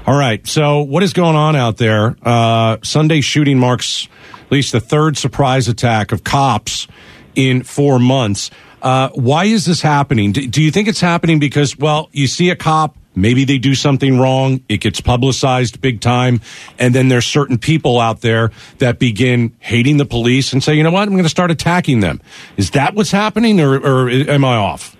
All 0.06 0.18
right. 0.18 0.44
So, 0.46 0.80
what 0.80 1.02
is 1.02 1.12
going 1.12 1.37
on 1.37 1.54
out 1.54 1.76
there? 1.76 2.16
Uh, 2.22 2.78
Sunday 2.82 3.20
shooting 3.20 3.58
marks 3.58 4.08
at 4.46 4.50
least 4.50 4.72
the 4.72 4.80
third 4.80 5.18
surprise 5.18 5.68
attack 5.68 6.12
of 6.12 6.24
cops 6.24 6.88
in 7.34 7.62
four 7.62 7.98
months. 7.98 8.50
Uh, 8.82 9.10
why 9.10 9.44
is 9.44 9.66
this 9.66 9.82
happening? 9.82 10.32
Do, 10.32 10.46
do, 10.46 10.62
you 10.62 10.70
think 10.70 10.88
it's 10.88 11.00
happening 11.00 11.38
because, 11.38 11.76
well, 11.76 12.08
you 12.12 12.26
see 12.26 12.50
a 12.50 12.56
cop, 12.56 12.96
maybe 13.14 13.44
they 13.44 13.58
do 13.58 13.74
something 13.74 14.18
wrong, 14.18 14.62
it 14.68 14.78
gets 14.78 15.00
publicized 15.00 15.80
big 15.80 16.00
time, 16.00 16.40
and 16.78 16.94
then 16.94 17.08
there's 17.08 17.26
certain 17.26 17.58
people 17.58 18.00
out 18.00 18.22
there 18.22 18.50
that 18.78 18.98
begin 18.98 19.54
hating 19.58 19.98
the 19.98 20.06
police 20.06 20.52
and 20.52 20.62
say, 20.62 20.74
you 20.74 20.82
know 20.82 20.90
what, 20.90 21.02
I'm 21.02 21.10
going 21.10 21.24
to 21.24 21.28
start 21.28 21.50
attacking 21.50 22.00
them. 22.00 22.20
Is 22.56 22.70
that 22.70 22.94
what's 22.94 23.10
happening, 23.10 23.60
or, 23.60 23.74
or 23.74 24.08
am 24.08 24.44
I 24.44 24.56
off? 24.56 24.96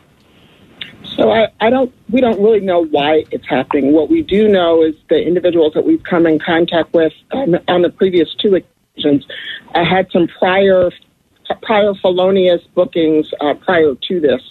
So 1.17 1.31
I, 1.31 1.49
I 1.61 1.71
don't. 1.71 1.93
We 2.09 2.21
don't 2.21 2.41
really 2.41 2.61
know 2.61 2.87
why 2.87 3.25
it's 3.31 3.47
happening. 3.47 3.93
What 3.93 4.09
we 4.09 4.23
do 4.23 4.49
know 4.49 4.83
is 4.83 4.95
the 5.09 5.21
individuals 5.21 5.75
that 5.75 5.85
we've 5.85 6.03
come 6.03 6.27
in 6.27 6.39
contact 6.39 6.95
with 6.95 7.13
on, 7.33 7.57
on 7.69 7.83
the 7.83 7.91
previous 7.91 8.35
two 8.37 8.55
occasions 8.55 9.27
uh, 9.75 9.85
had 9.85 10.11
some 10.13 10.29
prior 10.39 10.91
prior 11.57 11.95
felonious 11.95 12.63
bookings 12.75 13.33
uh, 13.41 13.55
prior 13.55 13.95
to 13.95 14.21
this. 14.21 14.43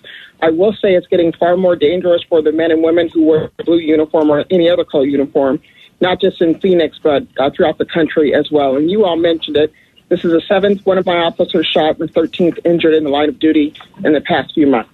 I 0.42 0.50
will 0.52 0.74
say 0.74 0.96
it's 0.96 1.08
getting 1.08 1.34
far 1.34 1.58
more 1.58 1.76
dangerous 1.76 2.24
for 2.30 2.42
the 2.42 2.52
men 2.52 2.72
and 2.72 2.82
women 2.82 3.10
who 3.10 3.24
wear 3.24 3.52
blue 3.66 3.80
uniform 3.80 4.30
or 4.30 4.46
any 4.50 4.70
other 4.70 4.86
color 4.86 5.06
uniform, 5.06 5.60
not 6.00 6.22
just 6.22 6.42
in 6.42 6.60
Phoenix, 6.60 6.98
but 7.02 7.24
uh, 7.38 7.50
throughout 7.50 7.78
the 7.78 7.86
country 7.86 8.34
as 8.34 8.50
well. 8.50 8.78
And 8.78 8.90
you 8.90 9.06
all 9.06 9.18
mentioned 9.18 9.58
it. 9.58 9.74
This 10.08 10.24
is 10.26 10.32
the 10.32 10.42
seventh 10.42 10.86
one 10.86 10.98
of 10.98 11.06
my 11.06 11.18
officers 11.18 11.68
shot 11.68 12.00
and 12.00 12.10
the 12.10 12.14
13th 12.14 12.60
injured 12.66 12.94
in 12.94 13.04
the 13.04 13.10
line 13.10 13.30
of 13.30 13.38
duty 13.38 13.76
in 14.04 14.14
the 14.14 14.22
past 14.22 14.54
few 14.54 14.66
months. 14.66 14.90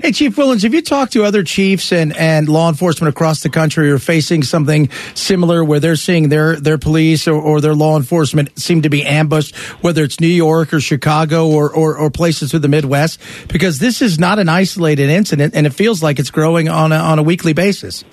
Hey, 0.00 0.12
Chief 0.12 0.36
Williams, 0.36 0.62
have 0.62 0.74
you 0.74 0.82
talked 0.82 1.12
to 1.12 1.24
other 1.24 1.42
chiefs 1.42 1.92
and, 1.92 2.16
and 2.16 2.48
law 2.48 2.68
enforcement 2.68 3.14
across 3.14 3.42
the 3.42 3.48
country 3.48 3.88
who 3.88 3.94
are 3.94 3.98
facing 3.98 4.42
something 4.42 4.90
similar 5.14 5.64
where 5.64 5.80
they're 5.80 5.96
seeing 5.96 6.28
their, 6.28 6.58
their 6.58 6.78
police 6.78 7.28
or, 7.28 7.40
or 7.40 7.60
their 7.60 7.74
law 7.74 7.96
enforcement 7.96 8.58
seem 8.58 8.82
to 8.82 8.88
be 8.88 9.04
ambushed, 9.04 9.54
whether 9.82 10.02
it's 10.02 10.20
New 10.20 10.26
York 10.26 10.72
or 10.72 10.80
Chicago 10.80 11.48
or, 11.48 11.72
or, 11.72 11.96
or 11.96 12.10
places 12.10 12.50
through 12.50 12.60
the 12.60 12.68
Midwest? 12.68 13.20
Because 13.48 13.78
this 13.78 14.02
is 14.02 14.18
not 14.18 14.38
an 14.38 14.48
isolated 14.48 15.08
incident, 15.08 15.54
and 15.54 15.66
it 15.66 15.74
feels 15.74 16.02
like 16.02 16.18
it's 16.18 16.30
growing 16.30 16.68
on 16.68 16.92
a, 16.92 16.96
on 16.96 17.18
a 17.18 17.22
weekly 17.22 17.52
basis. 17.52 18.04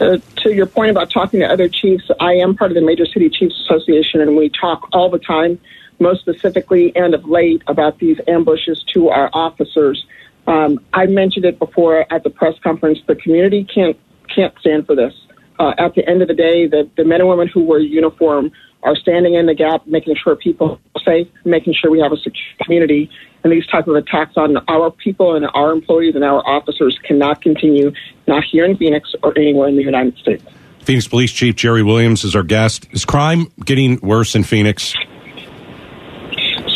So, 0.00 0.16
to 0.16 0.54
your 0.54 0.66
point 0.66 0.90
about 0.90 1.10
talking 1.10 1.40
to 1.40 1.46
other 1.46 1.68
chiefs, 1.68 2.10
I 2.20 2.34
am 2.34 2.56
part 2.56 2.70
of 2.70 2.74
the 2.74 2.80
Major 2.80 3.04
City 3.04 3.28
Chiefs 3.28 3.54
Association, 3.66 4.20
and 4.22 4.34
we 4.34 4.48
talk 4.48 4.88
all 4.92 5.10
the 5.10 5.18
time, 5.18 5.60
most 5.98 6.20
specifically 6.20 6.94
and 6.96 7.14
of 7.14 7.28
late, 7.28 7.62
about 7.66 7.98
these 7.98 8.18
ambushes 8.26 8.82
to 8.94 9.10
our 9.10 9.28
officers. 9.34 10.06
Um, 10.50 10.80
I 10.92 11.06
mentioned 11.06 11.44
it 11.44 11.60
before 11.60 12.12
at 12.12 12.24
the 12.24 12.30
press 12.30 12.54
conference. 12.62 12.98
The 13.06 13.14
community 13.14 13.64
can't 13.72 13.96
can't 14.34 14.52
stand 14.58 14.86
for 14.86 14.96
this. 14.96 15.14
Uh, 15.60 15.74
at 15.78 15.94
the 15.94 16.08
end 16.08 16.22
of 16.22 16.28
the 16.28 16.34
day, 16.34 16.66
the, 16.66 16.88
the 16.96 17.04
men 17.04 17.20
and 17.20 17.28
women 17.28 17.46
who 17.46 17.62
wear 17.62 17.78
uniform 17.78 18.50
are 18.82 18.96
standing 18.96 19.34
in 19.34 19.46
the 19.46 19.54
gap, 19.54 19.86
making 19.86 20.16
sure 20.16 20.34
people 20.34 20.80
are 20.96 21.02
safe, 21.02 21.28
making 21.44 21.74
sure 21.74 21.90
we 21.90 22.00
have 22.00 22.12
a 22.12 22.16
secure 22.16 22.56
community. 22.62 23.10
And 23.44 23.52
these 23.52 23.66
type 23.66 23.86
of 23.86 23.94
attacks 23.94 24.36
on 24.36 24.56
our 24.68 24.90
people 24.90 25.36
and 25.36 25.46
our 25.54 25.72
employees 25.72 26.14
and 26.14 26.24
our 26.24 26.46
officers 26.48 26.98
cannot 27.06 27.42
continue, 27.42 27.92
not 28.26 28.42
here 28.44 28.64
in 28.64 28.76
Phoenix 28.76 29.14
or 29.22 29.36
anywhere 29.36 29.68
in 29.68 29.76
the 29.76 29.82
United 29.82 30.16
States. 30.18 30.44
Phoenix 30.80 31.06
Police 31.06 31.32
Chief 31.32 31.54
Jerry 31.54 31.82
Williams 31.82 32.24
is 32.24 32.34
our 32.34 32.42
guest. 32.42 32.88
Is 32.92 33.04
crime 33.04 33.52
getting 33.64 34.00
worse 34.00 34.34
in 34.34 34.44
Phoenix? 34.44 34.94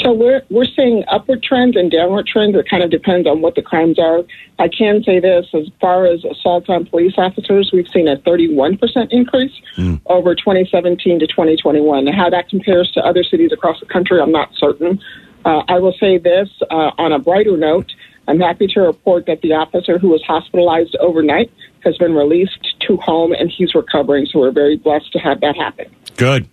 So 0.05 0.12
we're 0.12 0.43
we're 0.51 0.67
seeing 0.67 1.03
upward 1.09 1.43
trends 1.43 1.77
and 1.77 1.90
downward 1.90 2.27
trends. 2.27 2.55
It 2.55 2.69
kind 2.69 2.83
of 2.83 2.90
depends 2.90 3.27
on 3.27 3.40
what 3.40 3.55
the 3.55 3.62
crimes 3.62 3.99
are. 3.99 4.21
I 4.59 4.69
can 4.69 5.03
say 5.03 5.19
this: 5.19 5.47
as 5.55 5.69
far 5.81 6.05
as 6.07 6.25
assault 6.25 6.69
on 6.69 6.85
police 6.85 7.14
officers, 7.17 7.71
we've 7.73 7.88
seen 7.88 8.07
a 8.07 8.19
31 8.19 8.77
percent 8.77 9.12
increase 9.12 9.53
mm. 9.77 9.99
over 10.07 10.35
2017 10.35 11.21
to 11.21 11.27
2021. 11.27 12.07
How 12.09 12.29
that 12.29 12.51
compares 12.51 12.90
to 12.93 13.01
other 13.01 13.25
cities 13.25 13.51
across 13.51 13.81
the 13.81 13.87
country, 13.87 14.21
I'm 14.21 14.31
not 14.33 14.51
certain. 14.57 15.01
Uh, 15.47 15.62
I 15.69 15.79
will 15.79 15.95
say 15.99 16.19
this 16.19 16.51
uh, 16.71 16.90
on 16.99 17.12
a 17.12 17.19
brighter 17.19 17.57
note. 17.57 17.90
I'm 18.29 18.40
happy 18.40 18.67
to 18.69 18.81
report 18.81 19.27
that 19.27 19.40
the 19.40 19.53
officer 19.53 19.99
who 19.99 20.09
was 20.09 20.23
hospitalized 20.23 20.97
overnight 20.97 21.51
has 21.83 21.97
been 21.99 22.14
released 22.14 22.75
to 22.88 22.97
home 22.99 23.33
and 23.33 23.51
he's 23.51 23.75
recovering. 23.75 24.27
So 24.27 24.40
we're 24.40 24.51
very 24.51 24.77
blessed 24.77 25.12
to 25.12 25.19
have 25.19 25.40
that 25.40 25.57
happen. 25.57 25.95
Good. 26.17 26.49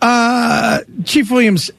Uh, 0.00 0.80
Chief 1.04 1.30
Williams, 1.30 1.70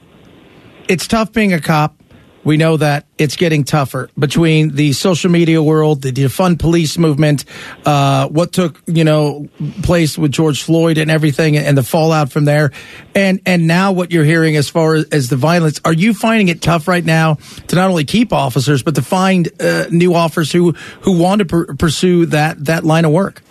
it's 0.91 1.07
tough 1.07 1.31
being 1.31 1.53
a 1.53 1.61
cop. 1.61 1.95
We 2.43 2.57
know 2.57 2.75
that 2.75 3.05
it's 3.17 3.35
getting 3.37 3.63
tougher 3.63 4.09
between 4.19 4.75
the 4.75 4.91
social 4.93 5.29
media 5.31 5.63
world, 5.63 6.01
the 6.01 6.11
defund 6.11 6.59
police 6.59 6.97
movement, 6.97 7.45
uh, 7.85 8.27
what 8.27 8.51
took 8.51 8.81
you 8.87 9.03
know 9.03 9.47
place 9.83 10.17
with 10.17 10.31
George 10.31 10.63
Floyd 10.63 10.97
and 10.97 11.09
everything, 11.09 11.55
and 11.55 11.77
the 11.77 11.83
fallout 11.83 12.31
from 12.31 12.45
there, 12.45 12.71
and 13.15 13.39
and 13.45 13.67
now 13.67 13.91
what 13.93 14.11
you're 14.11 14.25
hearing 14.25 14.57
as 14.57 14.69
far 14.69 14.95
as, 14.95 15.29
the 15.29 15.37
violence. 15.37 15.79
Are 15.85 15.93
you 15.93 16.13
finding 16.13 16.47
it 16.49 16.61
tough 16.61 16.87
right 16.87 17.05
now 17.05 17.35
to 17.67 17.75
not 17.75 17.89
only 17.89 18.05
keep 18.05 18.33
officers 18.33 18.83
but 18.83 18.95
to 18.95 19.03
find 19.03 19.49
uh, 19.61 19.85
new 19.91 20.15
officers 20.15 20.51
who 20.51 20.73
who 21.01 21.19
want 21.19 21.39
to 21.39 21.45
per- 21.45 21.75
pursue 21.75 22.25
that 22.25 22.65
that 22.65 22.83
line 22.83 23.05
of 23.05 23.11
work? 23.11 23.43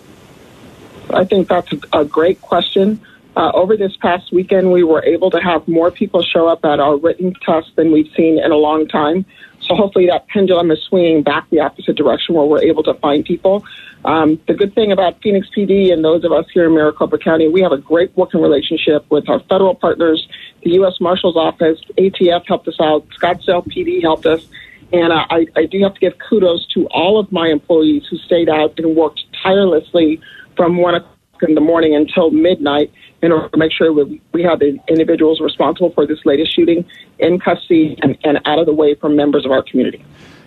I 1.10 1.24
think 1.24 1.48
that's 1.48 1.72
a 1.92 2.04
great 2.04 2.40
question. 2.42 3.00
Uh, 3.40 3.50
over 3.54 3.74
this 3.74 3.96
past 4.02 4.30
weekend, 4.34 4.70
we 4.70 4.84
were 4.84 5.02
able 5.02 5.30
to 5.30 5.40
have 5.40 5.66
more 5.66 5.90
people 5.90 6.22
show 6.22 6.46
up 6.46 6.62
at 6.62 6.78
our 6.78 6.98
written 6.98 7.32
test 7.42 7.74
than 7.74 7.90
we've 7.90 8.12
seen 8.14 8.38
in 8.38 8.52
a 8.52 8.56
long 8.56 8.86
time. 8.86 9.24
So 9.62 9.74
hopefully 9.74 10.08
that 10.08 10.28
pendulum 10.28 10.70
is 10.70 10.78
swinging 10.82 11.22
back 11.22 11.48
the 11.48 11.60
opposite 11.60 11.96
direction 11.96 12.34
where 12.34 12.44
we're 12.44 12.62
able 12.62 12.82
to 12.82 12.92
find 12.92 13.24
people. 13.24 13.64
Um, 14.04 14.38
the 14.46 14.52
good 14.52 14.74
thing 14.74 14.92
about 14.92 15.22
Phoenix 15.22 15.48
PD 15.56 15.90
and 15.90 16.04
those 16.04 16.22
of 16.22 16.32
us 16.32 16.44
here 16.52 16.66
in 16.66 16.74
Maricopa 16.74 17.16
County, 17.16 17.48
we 17.48 17.62
have 17.62 17.72
a 17.72 17.78
great 17.78 18.14
working 18.14 18.42
relationship 18.42 19.06
with 19.10 19.26
our 19.30 19.40
federal 19.48 19.74
partners. 19.74 20.28
The 20.62 20.72
U.S. 20.72 21.00
Marshal's 21.00 21.36
Office, 21.36 21.80
ATF 21.96 22.46
helped 22.46 22.68
us 22.68 22.76
out, 22.78 23.08
Scottsdale 23.18 23.66
PD 23.66 24.02
helped 24.02 24.26
us. 24.26 24.46
And 24.92 25.14
uh, 25.14 25.24
I, 25.30 25.46
I 25.56 25.64
do 25.64 25.82
have 25.82 25.94
to 25.94 26.00
give 26.00 26.18
kudos 26.18 26.66
to 26.74 26.86
all 26.88 27.18
of 27.18 27.32
my 27.32 27.48
employees 27.48 28.02
who 28.10 28.18
stayed 28.18 28.50
out 28.50 28.78
and 28.78 28.94
worked 28.94 29.22
tirelessly 29.42 30.20
from 30.58 30.76
one 30.76 30.96
o'clock 30.96 31.16
in 31.48 31.54
the 31.54 31.60
morning 31.62 31.94
until 31.94 32.30
midnight 32.30 32.92
in 33.22 33.32
order 33.32 33.48
to 33.48 33.56
make 33.56 33.72
sure 33.72 33.92
we, 33.92 34.20
we 34.32 34.42
have 34.42 34.58
the 34.58 34.78
individuals 34.88 35.40
responsible 35.40 35.92
for 35.92 36.06
this 36.06 36.18
latest 36.24 36.54
shooting 36.54 36.84
in 37.18 37.38
custody 37.38 37.98
and, 38.02 38.16
and 38.24 38.40
out 38.46 38.58
of 38.58 38.66
the 38.66 38.72
way 38.72 38.94
from 38.94 39.16
members 39.16 39.44
of 39.44 39.50
our 39.50 39.62
community. 39.62 40.04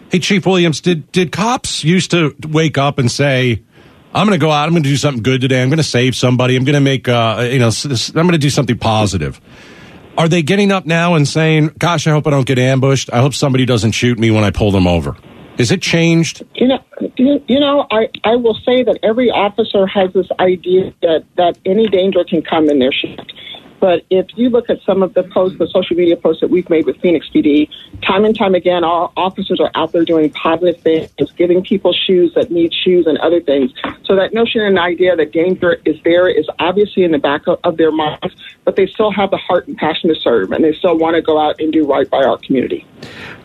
Hey, 0.09 0.19
Chief 0.19 0.45
Williams, 0.45 0.81
did 0.81 1.12
did 1.12 1.31
cops 1.31 1.83
used 1.83 2.12
to 2.12 2.36
wake 2.47 2.77
up 2.77 2.99
and 2.99 3.12
say, 3.12 3.63
"I'm 4.13 4.27
going 4.27 4.39
to 4.39 4.43
go 4.43 4.51
out. 4.51 4.65
I'm 4.65 4.71
going 4.71 4.83
to 4.83 4.89
do 4.89 4.97
something 4.97 5.23
good 5.23 5.41
today. 5.41 5.62
I'm 5.62 5.69
going 5.69 5.77
to 5.77 5.83
save 5.83 6.15
somebody. 6.15 6.55
I'm 6.55 6.65
going 6.65 6.75
to 6.75 6.81
make 6.81 7.07
uh, 7.07 7.47
you 7.51 7.59
know, 7.59 7.69
I'm 7.69 8.13
going 8.13 8.31
to 8.31 8.38
do 8.38 8.49
something 8.49 8.77
positive." 8.77 9.41
Are 10.15 10.27
they 10.27 10.43
getting 10.43 10.71
up 10.71 10.86
now 10.86 11.15
and 11.15 11.27
saying, 11.27 11.71
"Gosh, 11.79 12.05
I 12.05 12.12
hope 12.12 12.27
I 12.27 12.29
don't 12.29 12.45
get 12.45 12.59
ambushed. 12.59 13.12
I 13.12 13.21
hope 13.21 13.33
somebody 13.33 13.65
doesn't 13.65 13.93
shoot 13.93 14.19
me 14.19 14.29
when 14.29 14.43
I 14.43 14.51
pull 14.51 14.69
them 14.69 14.86
over"? 14.86 15.17
Is 15.57 15.71
it 15.71 15.81
changed? 15.81 16.43
You 16.55 16.67
know, 16.67 16.83
you, 17.15 17.43
you 17.47 17.59
know, 17.59 17.85
I, 17.91 18.09
I 18.23 18.35
will 18.35 18.55
say 18.65 18.83
that 18.83 18.97
every 19.03 19.29
officer 19.29 19.85
has 19.85 20.11
this 20.13 20.27
idea 20.39 20.93
that, 21.01 21.25
that 21.37 21.57
any 21.65 21.87
danger 21.87 22.23
can 22.23 22.41
come 22.41 22.69
in 22.69 22.79
their 22.79 22.91
shift. 22.91 23.33
But 23.83 24.05
if 24.09 24.27
you 24.37 24.49
look 24.49 24.69
at 24.69 24.81
some 24.85 25.03
of 25.03 25.13
the 25.13 25.23
posts, 25.23 25.59
the 25.59 25.67
social 25.67 25.97
media 25.97 26.15
posts 26.15 26.39
that 26.39 26.49
we've 26.49 26.69
made 26.69 26.85
with 26.85 27.01
Phoenix 27.01 27.27
PD, 27.27 27.67
time 28.01 28.23
and 28.23 28.33
time 28.33 28.55
again, 28.55 28.85
our 28.85 29.11
officers 29.17 29.59
are 29.59 29.69
out 29.75 29.91
there 29.91 30.05
doing 30.05 30.29
positive 30.29 30.79
things, 30.79 31.11
giving 31.35 31.61
people 31.61 31.91
shoes 31.91 32.33
that 32.35 32.49
need 32.49 32.73
shoes 32.73 33.05
and 33.07 33.17
other 33.17 33.41
things. 33.41 33.73
So 34.05 34.15
that 34.15 34.33
notion 34.33 34.61
and 34.61 34.79
idea 34.79 35.17
that 35.17 35.33
danger 35.33 35.81
is 35.83 35.97
there 36.05 36.29
is 36.29 36.47
obviously 36.59 37.03
in 37.03 37.11
the 37.11 37.17
back 37.17 37.41
of 37.45 37.75
their 37.75 37.91
minds, 37.91 38.33
but 38.63 38.77
they 38.77 38.87
still 38.87 39.11
have 39.11 39.31
the 39.31 39.37
heart 39.37 39.67
and 39.67 39.75
passion 39.75 40.07
to 40.07 40.15
serve, 40.15 40.53
and 40.53 40.63
they 40.63 40.73
still 40.73 40.97
want 40.97 41.17
to 41.17 41.21
go 41.21 41.37
out 41.37 41.59
and 41.59 41.73
do 41.73 41.85
right 41.85 42.09
by 42.09 42.23
our 42.23 42.37
community. 42.37 42.87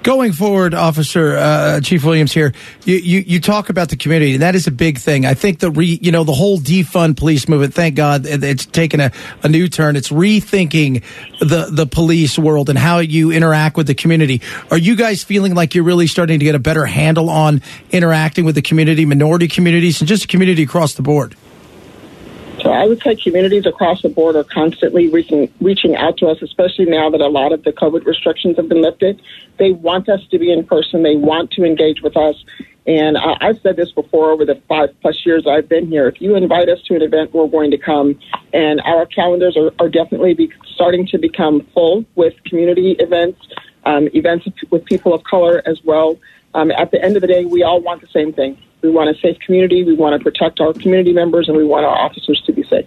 Going 0.05 0.33
forward, 0.33 0.73
Officer 0.73 1.37
uh, 1.37 1.81
Chief 1.81 2.05
Williams 2.05 2.33
here, 2.33 2.53
you, 2.85 2.97
you, 2.97 3.25
you 3.27 3.41
talk 3.41 3.69
about 3.69 3.89
the 3.89 3.97
community, 3.97 4.35
and 4.35 4.43
that 4.43 4.55
is 4.55 4.69
a 4.69 4.71
big 4.71 4.99
thing. 4.99 5.27
I 5.27 5.35
think 5.35 5.59
the 5.59 5.71
re, 5.73 5.99
you 6.01 6.13
know 6.13 6.23
the 6.23 6.33
whole 6.33 6.59
defund 6.59 7.17
police 7.17 7.49
movement. 7.49 7.75
Thank 7.75 7.97
God 7.97 8.25
it's 8.25 8.67
taken 8.67 9.01
a, 9.01 9.11
a 9.43 9.49
new 9.49 9.69
turn. 9.69 9.97
It's 9.97 10.13
rethinking 10.29 11.03
the 11.41 11.69
the 11.71 11.87
police 11.87 12.39
world 12.39 12.69
and 12.69 12.79
how 12.79 12.99
you 12.99 13.31
interact 13.31 13.77
with 13.77 13.87
the 13.87 13.95
community. 13.95 14.43
Are 14.71 14.79
you 14.79 14.97
guys 14.97 15.25
feeling 15.25 15.55
like 15.55 15.75
you're 15.75 15.85
really 15.85 16.07
starting 16.07 16.39
to 16.39 16.45
get 16.45 16.55
a 16.55 16.59
better 16.59 16.87
handle 16.87 17.31
on 17.31 17.63
interacting 17.91 18.45
with 18.45 18.55
the 18.55 18.63
community, 18.63 19.05
minority 19.05 19.49
communities, 19.49 20.01
and 20.01 20.09
just 20.09 20.23
the 20.23 20.29
community 20.29 20.63
across 20.63 20.95
the 20.95 21.03
board? 21.03 21.37
So 22.61 22.71
I 22.71 22.87
would 22.87 23.01
say 23.03 23.15
communities 23.15 23.67
across 23.67 24.03
the 24.03 24.09
board 24.09 24.35
are 24.35 24.43
constantly 24.43 25.09
reaching, 25.09 25.49
reaching 25.61 25.95
out 25.95 26.19
to 26.19 26.27
us, 26.27 26.43
especially 26.43 26.87
now 26.87 27.09
that 27.09 27.21
a 27.21 27.29
lot 27.29 27.53
of 27.53 27.63
the 27.63 27.73
COVID 27.73 28.05
restrictions 28.05 28.57
have 28.57 28.69
been 28.69 28.83
lifted. 28.83 29.23
They 29.59 29.71
want 29.71 30.09
us 30.09 30.21
to 30.33 30.39
be 30.41 30.51
in 30.51 30.67
person. 30.67 31.05
They 31.05 31.15
want 31.15 31.53
to 31.53 31.65
engage 31.65 32.03
with 32.03 32.17
us. 32.17 32.35
And 32.89 33.19
uh, 33.19 33.37
I've 33.43 33.61
said 33.61 33.77
this 33.77 33.93
before 33.93 34.31
over 34.31 34.47
the 34.47 34.61
five 34.67 34.89
plus 35.03 35.25
years 35.27 35.47
I've 35.47 35.69
been 35.69 35.87
here. 35.87 36.09
If 36.09 36.23
you 36.23 36.35
invite 36.37 36.71
us 36.71 36.83
to 36.85 36.97
an 36.97 37.03
event, 37.03 37.35
we're 37.35 37.47
going 37.47 37.71
to 37.71 37.79
come. 37.79 38.19
And 38.55 38.81
our 38.81 39.05
calendars 39.05 39.59
are, 39.59 39.71
are 39.79 39.91
definitely 39.91 40.33
be 40.33 40.51
starting 40.75 41.07
to 41.09 41.19
become 41.19 41.67
full 41.75 42.07
with 42.15 42.33
community 42.45 42.93
events, 42.93 43.47
um, 43.85 44.09
events 44.15 44.49
with 44.71 44.87
people 44.87 45.13
of 45.13 45.23
color 45.25 45.63
as 45.67 45.85
well. 45.85 46.19
Um, 46.55 46.71
at 46.71 46.91
the 46.91 47.05
end 47.05 47.15
of 47.17 47.21
the 47.21 47.29
day, 47.29 47.45
we 47.45 47.63
all 47.63 47.83
want 47.83 48.01
the 48.01 48.09
same 48.09 48.33
thing 48.33 48.57
we 48.83 48.91
want 48.91 49.11
a 49.11 49.21
safe 49.21 49.39
community. 49.41 49.83
We 49.83 49.95
want 49.95 50.19
to 50.19 50.23
protect 50.23 50.61
our 50.61 50.73
community 50.73 51.13
members, 51.13 51.49
and 51.49 51.57
we 51.57 51.65
want 51.65 51.85
our 51.85 51.97
officers 51.97 52.41
to 52.47 52.53
be 52.53 52.63
safe. 52.65 52.87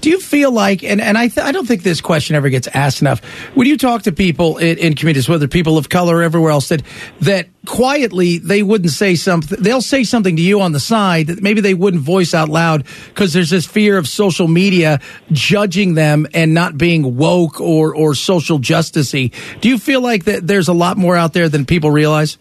Do 0.00 0.10
you 0.10 0.20
feel 0.20 0.50
like, 0.50 0.82
and, 0.82 1.00
and 1.00 1.16
I, 1.16 1.28
th- 1.28 1.46
I 1.46 1.52
don't 1.52 1.66
think 1.66 1.82
this 1.82 2.00
question 2.00 2.36
ever 2.36 2.50
gets 2.50 2.68
asked 2.68 3.00
enough, 3.00 3.24
when 3.54 3.66
you 3.66 3.78
talk 3.78 4.02
to 4.02 4.12
people 4.12 4.58
in, 4.58 4.78
in 4.78 4.94
communities, 4.94 5.28
whether 5.28 5.48
people 5.48 5.78
of 5.78 5.88
color 5.88 6.16
or 6.16 6.22
everywhere 6.22 6.50
else, 6.50 6.68
that, 6.68 6.82
that 7.20 7.48
quietly 7.66 8.38
they 8.38 8.62
wouldn't 8.62 8.90
say 8.90 9.14
something, 9.14 9.62
they'll 9.62 9.80
say 9.80 10.04
something 10.04 10.36
to 10.36 10.42
you 10.42 10.60
on 10.60 10.72
the 10.72 10.80
side 10.80 11.28
that 11.28 11.42
maybe 11.42 11.60
they 11.60 11.74
wouldn't 11.74 12.02
voice 12.02 12.34
out 12.34 12.48
loud 12.48 12.84
because 13.08 13.32
there's 13.32 13.50
this 13.50 13.66
fear 13.66 13.96
of 13.96 14.08
social 14.08 14.48
media 14.48 15.00
judging 15.32 15.94
them 15.94 16.26
and 16.34 16.52
not 16.52 16.76
being 16.76 17.16
woke 17.16 17.60
or, 17.60 17.94
or 17.94 18.14
social 18.14 18.58
justicey. 18.58 19.32
Do 19.60 19.68
you 19.68 19.78
feel 19.78 20.00
like 20.00 20.24
that 20.24 20.46
there's 20.46 20.68
a 20.68 20.74
lot 20.74 20.96
more 20.96 21.16
out 21.16 21.32
there 21.32 21.48
than 21.48 21.64
people 21.64 21.90
realize? 21.90 22.38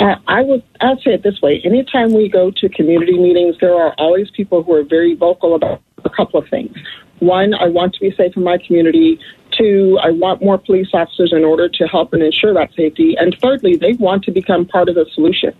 I 0.00 0.42
would 0.42 0.62
I'll 0.80 1.00
say 1.00 1.12
it 1.12 1.22
this 1.22 1.40
way. 1.42 1.60
Anytime 1.64 2.12
we 2.12 2.28
go 2.28 2.50
to 2.50 2.68
community 2.68 3.18
meetings, 3.18 3.56
there 3.60 3.74
are 3.74 3.92
always 3.98 4.30
people 4.30 4.62
who 4.62 4.74
are 4.74 4.82
very 4.82 5.14
vocal 5.14 5.54
about 5.54 5.82
a 6.04 6.10
couple 6.10 6.40
of 6.40 6.48
things. 6.48 6.74
One, 7.18 7.52
I 7.52 7.68
want 7.68 7.94
to 7.94 8.00
be 8.00 8.10
safe 8.16 8.34
in 8.34 8.42
my 8.42 8.56
community. 8.56 9.20
Two, 9.50 9.98
I 10.02 10.10
want 10.10 10.42
more 10.42 10.56
police 10.56 10.88
officers 10.94 11.32
in 11.34 11.44
order 11.44 11.68
to 11.68 11.84
help 11.86 12.14
and 12.14 12.22
ensure 12.22 12.54
that 12.54 12.72
safety. 12.74 13.14
And 13.18 13.36
thirdly, 13.42 13.76
they 13.76 13.92
want 13.92 14.24
to 14.24 14.30
become 14.30 14.64
part 14.64 14.88
of 14.88 14.94
the 14.94 15.04
solution. 15.12 15.54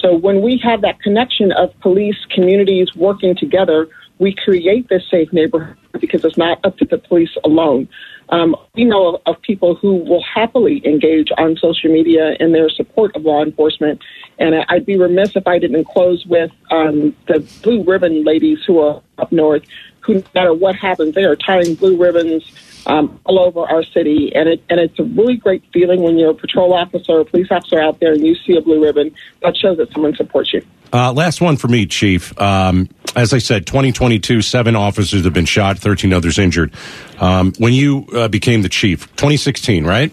So 0.00 0.14
when 0.14 0.40
we 0.40 0.58
have 0.62 0.82
that 0.82 1.00
connection 1.00 1.50
of 1.52 1.78
police 1.80 2.16
communities 2.32 2.94
working 2.94 3.34
together, 3.34 3.88
we 4.20 4.34
create 4.34 4.88
this 4.88 5.02
safe 5.10 5.32
neighborhood 5.32 5.76
because 5.98 6.24
it's 6.24 6.36
not 6.36 6.64
up 6.64 6.76
to 6.76 6.84
the 6.84 6.98
police 6.98 7.36
alone. 7.42 7.88
Um, 8.28 8.54
we 8.74 8.84
know 8.84 9.16
of, 9.16 9.22
of, 9.26 9.42
people 9.42 9.74
who 9.74 9.96
will 9.96 10.22
happily 10.22 10.86
engage 10.86 11.30
on 11.36 11.56
social 11.56 11.90
media 11.90 12.36
in 12.38 12.52
their 12.52 12.68
support 12.68 13.16
of 13.16 13.22
law 13.22 13.42
enforcement. 13.42 14.00
And 14.38 14.54
I'd 14.68 14.86
be 14.86 14.96
remiss 14.96 15.34
if 15.34 15.48
I 15.48 15.58
didn't 15.58 15.86
close 15.86 16.24
with 16.26 16.52
um, 16.70 17.16
the 17.26 17.40
blue 17.62 17.82
ribbon 17.82 18.22
ladies 18.22 18.60
who 18.64 18.78
are 18.78 19.02
up 19.18 19.32
north, 19.32 19.64
who 20.00 20.14
no 20.14 20.22
matter 20.34 20.54
what 20.54 20.76
happens, 20.76 21.16
they 21.16 21.24
are 21.24 21.34
tying 21.34 21.74
blue 21.74 21.96
ribbons 21.96 22.44
um, 22.86 23.18
all 23.24 23.40
over 23.40 23.60
our 23.60 23.82
city. 23.82 24.32
And, 24.34 24.48
it, 24.48 24.62
and 24.70 24.78
it's 24.78 24.98
a 25.00 25.04
really 25.04 25.36
great 25.36 25.64
feeling 25.72 26.02
when 26.02 26.16
you're 26.16 26.30
a 26.30 26.34
patrol 26.34 26.72
officer 26.72 27.12
or 27.12 27.24
police 27.24 27.48
officer 27.50 27.80
out 27.80 27.98
there 27.98 28.12
and 28.12 28.24
you 28.24 28.36
see 28.36 28.56
a 28.56 28.60
blue 28.60 28.80
ribbon 28.80 29.12
that 29.42 29.56
shows 29.56 29.78
that 29.78 29.92
someone 29.92 30.14
supports 30.14 30.52
you. 30.52 30.64
Uh, 30.92 31.12
last 31.12 31.40
one 31.40 31.56
for 31.56 31.68
me, 31.68 31.86
Chief. 31.86 32.38
Um, 32.40 32.88
as 33.14 33.32
I 33.32 33.38
said, 33.38 33.66
2022, 33.66 34.42
seven 34.42 34.76
officers 34.76 35.24
have 35.24 35.32
been 35.32 35.44
shot, 35.44 35.78
13 35.78 36.12
others 36.12 36.38
injured. 36.38 36.72
Um, 37.18 37.52
when 37.58 37.72
you 37.72 38.06
uh, 38.14 38.28
became 38.28 38.62
the 38.62 38.68
chief, 38.68 39.06
2016, 39.16 39.84
right? 39.84 40.12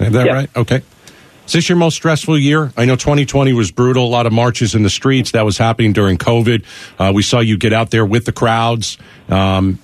Is 0.00 0.12
that 0.12 0.28
right? 0.28 0.50
Okay. 0.56 0.82
Is 1.46 1.52
this 1.52 1.68
your 1.68 1.76
most 1.76 1.94
stressful 1.94 2.38
year? 2.38 2.72
I 2.76 2.84
know 2.84 2.94
2020 2.94 3.54
was 3.54 3.70
brutal. 3.70 4.04
A 4.04 4.08
lot 4.08 4.26
of 4.26 4.32
marches 4.32 4.74
in 4.74 4.82
the 4.82 4.90
streets. 4.90 5.32
That 5.32 5.46
was 5.46 5.56
happening 5.56 5.94
during 5.94 6.18
COVID. 6.18 6.64
Uh, 6.98 7.12
we 7.14 7.22
saw 7.22 7.40
you 7.40 7.56
get 7.56 7.72
out 7.72 7.90
there 7.90 8.04
with 8.04 8.26
the 8.26 8.32
crowds. 8.32 8.98
Um, 9.30 9.78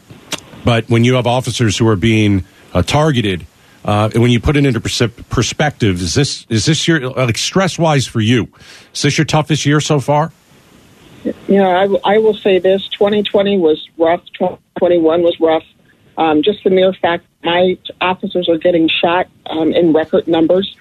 but 0.64 0.88
when 0.90 1.04
you 1.04 1.14
have 1.14 1.26
officers 1.26 1.78
who 1.78 1.88
are 1.88 1.96
being 1.96 2.44
uh, 2.74 2.82
targeted, 2.82 3.46
uh, 3.84 4.10
when 4.14 4.30
you 4.30 4.40
put 4.40 4.56
it 4.56 4.64
into 4.64 4.80
perspective, 4.80 6.00
is 6.00 6.14
this 6.14 6.46
is 6.48 6.64
this 6.64 6.88
your 6.88 7.10
like 7.10 7.36
stress 7.36 7.78
wise 7.78 8.06
for 8.06 8.20
you? 8.20 8.48
Is 8.94 9.02
this 9.02 9.18
your 9.18 9.24
toughest 9.24 9.66
year 9.66 9.80
so 9.80 10.00
far? 10.00 10.32
Yeah, 11.48 11.68
I, 11.68 12.14
I 12.14 12.18
will 12.18 12.34
say 12.34 12.58
this: 12.58 12.88
2020 12.88 13.58
was 13.58 13.88
rough. 13.98 14.24
2021 14.34 15.22
was 15.22 15.38
rough. 15.40 15.64
Um, 16.16 16.42
just 16.42 16.62
the 16.64 16.70
mere 16.70 16.92
fact 16.92 17.26
my 17.42 17.76
officers 18.00 18.48
are 18.48 18.56
getting 18.56 18.88
shot 18.88 19.26
um, 19.46 19.72
in 19.72 19.92
record 19.92 20.28
numbers 20.28 20.76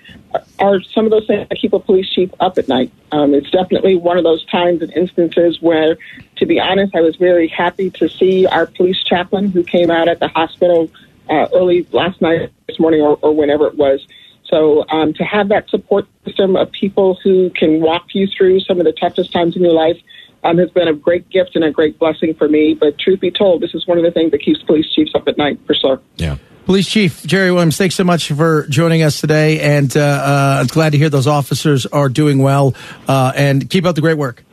are 0.59 0.81
some 0.81 1.05
of 1.05 1.11
those 1.11 1.27
things 1.27 1.47
that 1.49 1.57
keep 1.59 1.73
a 1.73 1.79
police 1.79 2.09
chief 2.09 2.31
up 2.39 2.57
at 2.57 2.67
night. 2.67 2.91
Um, 3.11 3.33
it's 3.33 3.49
definitely 3.51 3.95
one 3.95 4.17
of 4.17 4.23
those 4.23 4.45
times 4.45 4.81
and 4.81 4.91
instances 4.93 5.61
where, 5.61 5.97
to 6.37 6.45
be 6.45 6.59
honest, 6.59 6.95
I 6.95 7.01
was 7.01 7.15
very 7.15 7.47
happy 7.47 7.91
to 7.91 8.09
see 8.09 8.45
our 8.45 8.65
police 8.65 9.03
chaplain 9.03 9.49
who 9.49 9.63
came 9.63 9.91
out 9.91 10.07
at 10.07 10.19
the 10.19 10.27
hospital 10.29 10.89
uh, 11.29 11.47
early 11.53 11.87
last 11.91 12.21
night, 12.21 12.51
this 12.73 12.79
morning, 12.79 13.01
or, 13.01 13.17
or 13.21 13.35
whenever 13.35 13.67
it 13.67 13.75
was. 13.75 14.05
So 14.45 14.85
um, 14.89 15.13
to 15.13 15.23
have 15.23 15.49
that 15.49 15.69
support 15.69 16.05
system 16.25 16.55
of 16.55 16.71
people 16.71 17.17
who 17.23 17.49
can 17.51 17.81
walk 17.81 18.07
you 18.13 18.27
through 18.27 18.59
some 18.61 18.79
of 18.79 18.85
the 18.85 18.91
toughest 18.91 19.31
times 19.31 19.55
in 19.55 19.61
your 19.61 19.73
life 19.73 19.97
um, 20.43 20.57
has 20.57 20.69
been 20.71 20.87
a 20.87 20.93
great 20.93 21.29
gift 21.29 21.55
and 21.55 21.63
a 21.63 21.71
great 21.71 21.97
blessing 21.97 22.33
for 22.33 22.47
me. 22.47 22.75
But 22.79 22.99
truth 22.99 23.19
be 23.19 23.31
told, 23.31 23.61
this 23.61 23.73
is 23.73 23.87
one 23.87 23.97
of 23.97 24.03
the 24.03 24.11
things 24.11 24.31
that 24.31 24.39
keeps 24.39 24.61
police 24.63 24.89
chiefs 24.93 25.11
up 25.15 25.27
at 25.27 25.37
night 25.37 25.59
for 25.65 25.73
sure. 25.73 26.01
Yeah. 26.17 26.37
Police 26.65 26.87
Chief 26.87 27.23
Jerry 27.23 27.51
Williams, 27.51 27.77
thanks 27.77 27.95
so 27.95 28.05
much 28.05 28.31
for 28.31 28.65
joining 28.67 29.03
us 29.03 29.19
today, 29.19 29.59
and 29.59 29.95
uh, 29.97 29.99
uh, 29.99 30.57
I'm 30.61 30.67
glad 30.67 30.93
to 30.93 30.97
hear 30.97 31.09
those 31.09 31.27
officers 31.27 31.85
are 31.85 32.07
doing 32.07 32.37
well. 32.37 32.73
Uh, 33.05 33.33
and 33.35 33.69
keep 33.69 33.85
up 33.85 33.95
the 33.95 34.01
great 34.01 34.17
work. 34.17 34.43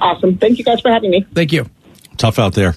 Awesome. 0.00 0.36
Thank 0.36 0.58
you 0.58 0.64
guys 0.64 0.82
for 0.82 0.90
having 0.90 1.10
me. 1.10 1.24
Thank 1.32 1.52
you. 1.52 1.66
Tough 2.18 2.38
out 2.38 2.52
there. 2.52 2.74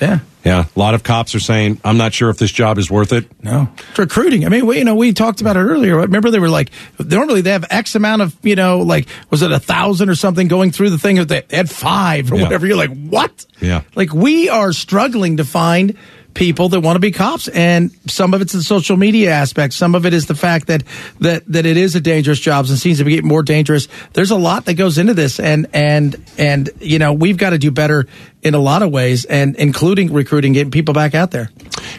Yeah. 0.00 0.20
Yeah. 0.44 0.66
A 0.74 0.78
lot 0.78 0.94
of 0.94 1.02
cops 1.02 1.34
are 1.34 1.40
saying, 1.40 1.80
I'm 1.84 1.96
not 1.96 2.14
sure 2.14 2.30
if 2.30 2.38
this 2.38 2.52
job 2.52 2.78
is 2.78 2.88
worth 2.90 3.12
it. 3.12 3.24
No. 3.42 3.68
It's 3.90 3.98
recruiting. 3.98 4.44
I 4.44 4.48
mean, 4.48 4.64
we, 4.66 4.78
you 4.78 4.84
know, 4.84 4.94
we 4.94 5.12
talked 5.12 5.40
about 5.40 5.56
it 5.56 5.60
earlier. 5.60 5.96
Remember, 5.96 6.30
they 6.30 6.38
were 6.38 6.48
like, 6.48 6.70
normally 6.98 7.40
they 7.40 7.50
have 7.50 7.64
X 7.68 7.94
amount 7.96 8.22
of, 8.22 8.36
you 8.42 8.54
know, 8.54 8.78
like, 8.80 9.08
was 9.30 9.42
it 9.42 9.50
a 9.50 9.58
thousand 9.58 10.08
or 10.08 10.14
something 10.14 10.46
going 10.46 10.70
through 10.70 10.90
the 10.90 10.98
thing? 10.98 11.16
They 11.24 11.42
had 11.50 11.68
five 11.68 12.30
or 12.30 12.36
Yeah. 12.36 12.42
whatever. 12.44 12.66
You're 12.66 12.76
like, 12.76 12.94
what? 12.96 13.44
Yeah. 13.60 13.82
Like, 13.96 14.12
we 14.12 14.48
are 14.48 14.72
struggling 14.72 15.38
to 15.38 15.44
find 15.44 15.96
people 16.36 16.68
that 16.68 16.80
want 16.80 16.94
to 16.96 17.00
be 17.00 17.10
cops 17.10 17.48
and 17.48 17.90
some 18.06 18.34
of 18.34 18.42
it's 18.42 18.52
the 18.52 18.62
social 18.62 18.96
media 18.96 19.30
aspect 19.32 19.72
some 19.72 19.94
of 19.94 20.04
it 20.06 20.12
is 20.12 20.26
the 20.26 20.34
fact 20.34 20.66
that 20.66 20.82
that 21.18 21.42
that 21.46 21.64
it 21.64 21.76
is 21.78 21.94
a 21.96 22.00
dangerous 22.00 22.38
job 22.38 22.66
and 22.68 22.78
seems 22.78 22.98
to 22.98 23.04
be 23.04 23.12
getting 23.12 23.26
more 23.28 23.42
dangerous 23.42 23.88
there's 24.12 24.30
a 24.30 24.36
lot 24.36 24.66
that 24.66 24.74
goes 24.74 24.98
into 24.98 25.14
this 25.14 25.40
and 25.40 25.66
and 25.72 26.22
and 26.36 26.68
you 26.78 26.98
know 26.98 27.12
we've 27.14 27.38
got 27.38 27.50
to 27.50 27.58
do 27.58 27.70
better 27.70 28.06
in 28.42 28.54
a 28.54 28.58
lot 28.58 28.82
of 28.82 28.90
ways 28.92 29.24
and 29.24 29.56
including 29.56 30.12
recruiting 30.12 30.52
getting 30.52 30.70
people 30.70 30.92
back 30.94 31.14
out 31.14 31.30
there 31.30 31.50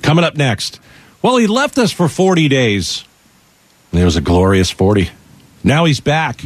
Coming 0.03 0.23
up 0.23 0.35
next. 0.37 0.79
Well, 1.21 1.37
he 1.37 1.47
left 1.47 1.77
us 1.79 1.91
for 1.91 2.07
40 2.07 2.47
days. 2.47 3.03
It 3.91 4.03
was 4.05 4.15
a 4.15 4.21
glorious 4.21 4.69
40. 4.69 5.09
Now 5.63 5.85
he's 5.85 5.99
back. 5.99 6.41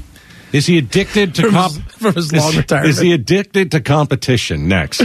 Is 0.53 0.65
he 0.65 0.77
addicted 0.77 1.35
to 1.35 1.41
From 1.43 1.51
comp- 1.51 1.73
his- 1.73 1.93
from 1.93 2.13
his 2.15 2.33
long 2.33 2.49
is, 2.51 2.57
retirement. 2.57 2.89
Is 2.89 2.99
he 2.99 3.11
addicted 3.13 3.71
to 3.71 3.81
competition? 3.81 4.67
Next. 4.67 5.01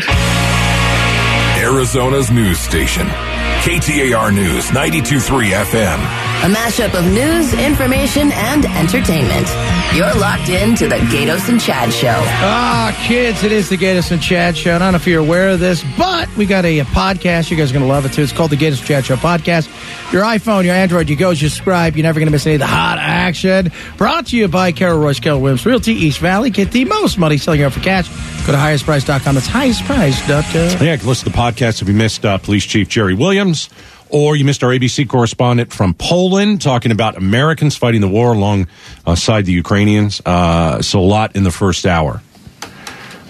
Arizona's 1.67 2.31
news 2.31 2.61
station. 2.61 3.09
KTAR 3.09 4.33
News 4.33 4.71
923 4.73 5.51
FM. 5.51 6.26
A 6.45 6.49
mashup 6.49 6.95
of 6.97 7.05
news, 7.13 7.53
information, 7.55 8.31
and 8.33 8.65
entertainment. 8.67 9.49
You're 9.95 10.15
locked 10.21 10.49
in 10.49 10.77
to 10.77 10.87
the 10.87 10.95
Gaydos 10.97 11.49
and 11.49 11.61
Chad 11.61 11.93
Show. 11.93 12.15
Ah, 12.15 12.97
kids, 13.09 13.43
it 13.43 13.51
is 13.51 13.69
the 13.69 13.77
Gaydos 13.77 14.13
and 14.13 14.23
Chad 14.23 14.57
Show. 14.57 14.77
I 14.77 14.79
don't 14.79 14.93
know 14.93 14.97
if 14.97 15.07
you're 15.09 15.21
aware 15.23 15.49
of 15.49 15.59
this, 15.59 15.83
but 15.99 16.29
we 16.37 16.47
got 16.47 16.65
a, 16.65 16.79
a 16.81 16.85
podcast. 16.85 17.51
You 17.51 17.57
guys 17.57 17.71
are 17.71 17.75
going 17.75 17.85
to 17.85 17.89
love 17.89 18.05
it 18.05 18.13
too. 18.13 18.23
It's 18.23 18.31
called 18.33 18.51
the 18.53 18.57
Gaydos 18.57 18.79
and 18.79 18.87
Chad 18.87 19.05
Show 19.07 19.17
Podcast. 19.17 19.67
Your 20.13 20.23
iPhone, 20.23 20.65
your 20.65 20.75
Android, 20.75 21.09
you 21.09 21.17
go, 21.17 21.31
you 21.31 21.49
subscribe. 21.49 21.97
You're 21.97 22.05
never 22.05 22.21
going 22.21 22.29
to 22.29 22.33
miss 22.33 22.47
any 22.47 22.55
of 22.57 22.61
the 22.61 22.67
hot 22.67 22.99
action. 23.01 23.73
Brought 23.97 24.27
to 24.27 24.37
you 24.37 24.47
by 24.47 24.71
Carol 24.71 25.01
Royse, 25.03 25.21
Keller 25.21 25.41
Williams, 25.41 25.67
Realty 25.67 25.95
East 25.95 26.21
Valley. 26.21 26.51
Get 26.51 26.71
the 26.71 26.85
most 26.85 27.19
money 27.19 27.39
selling 27.39 27.59
your 27.61 27.71
for 27.71 27.81
cash. 27.81 28.09
Go 28.47 28.53
to 28.53 28.59
highestprice.com. 28.59 29.35
That's 29.35 29.49
highestprice.com. 29.49 30.87
Yeah, 30.87 30.93
you 30.93 30.99
can 30.99 31.09
listen 31.09 31.25
to 31.25 31.33
the 31.33 31.37
podcast 31.39 31.83
if 31.83 31.89
you 31.89 31.95
missed 31.95 32.25
uh, 32.25 32.39
Police 32.39 32.65
Chief 32.67 32.89
Jerry 32.89 33.15
Williams, 33.15 33.69
or 34.11 34.37
you 34.37 34.45
missed 34.45 34.63
our 34.63 34.71
ABC 34.71 35.09
correspondent 35.09 35.73
from 35.73 35.95
Poland 35.95 36.63
talking 36.63 36.93
about 36.93 37.17
Americans 37.17 37.77
fighting 37.77 38.01
the 38.01 38.09
war 38.09 38.33
alongside 38.33 39.47
the 39.47 39.53
Ukrainians. 39.53 40.21
Uh, 40.25 40.83
so 40.83 41.01
a 41.01 41.01
lot 41.01 41.37
in 41.37 41.43
the 41.45 41.51
first 41.51 41.87
hour. 41.87 42.23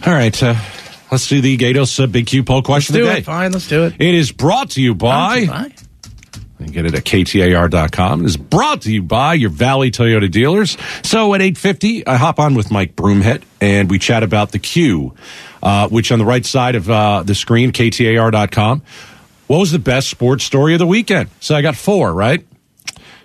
All 0.06 0.12
right, 0.12 0.40
uh, 0.42 0.54
let's 1.10 1.28
do 1.28 1.40
the 1.40 1.56
Gaydos 1.56 2.02
uh, 2.02 2.06
Big 2.06 2.26
Q 2.26 2.44
poll 2.44 2.62
question 2.62 2.94
Do 2.94 3.02
of 3.02 3.06
the 3.06 3.12
day. 3.14 3.18
it. 3.20 3.24
Fine, 3.24 3.52
let's 3.52 3.68
do 3.68 3.84
it. 3.84 3.94
It 3.98 4.14
is 4.14 4.30
brought 4.32 4.70
to 4.70 4.82
you 4.82 4.94
by. 4.94 5.70
You 6.58 6.68
get 6.68 6.86
it 6.86 6.94
at 6.94 7.04
KTAR.com. 7.04 8.22
It 8.22 8.26
is 8.26 8.36
brought 8.38 8.82
to 8.82 8.92
you 8.92 9.02
by 9.02 9.34
your 9.34 9.50
Valley 9.50 9.90
Toyota 9.90 10.30
dealers. 10.30 10.78
So 11.02 11.34
at 11.34 11.42
8.50, 11.42 12.04
I 12.06 12.16
hop 12.16 12.38
on 12.38 12.54
with 12.54 12.70
Mike 12.70 12.96
Broomhead, 12.96 13.42
and 13.60 13.90
we 13.90 13.98
chat 13.98 14.22
about 14.22 14.52
the 14.52 14.58
Q, 14.58 15.14
uh, 15.62 15.88
which 15.88 16.10
on 16.10 16.18
the 16.18 16.24
right 16.24 16.46
side 16.46 16.74
of 16.74 16.88
uh, 16.88 17.22
the 17.24 17.34
screen, 17.34 17.72
KTAR.com. 17.72 18.82
What 19.46 19.59
was 19.59 19.70
the 19.72 19.78
best 19.78 20.09
sports 20.09 20.44
story 20.44 20.74
of 20.74 20.78
the 20.78 20.87
weekend? 20.87 21.30
So 21.40 21.54
I 21.54 21.62
got 21.62 21.76
four, 21.76 22.12
right? 22.12 22.44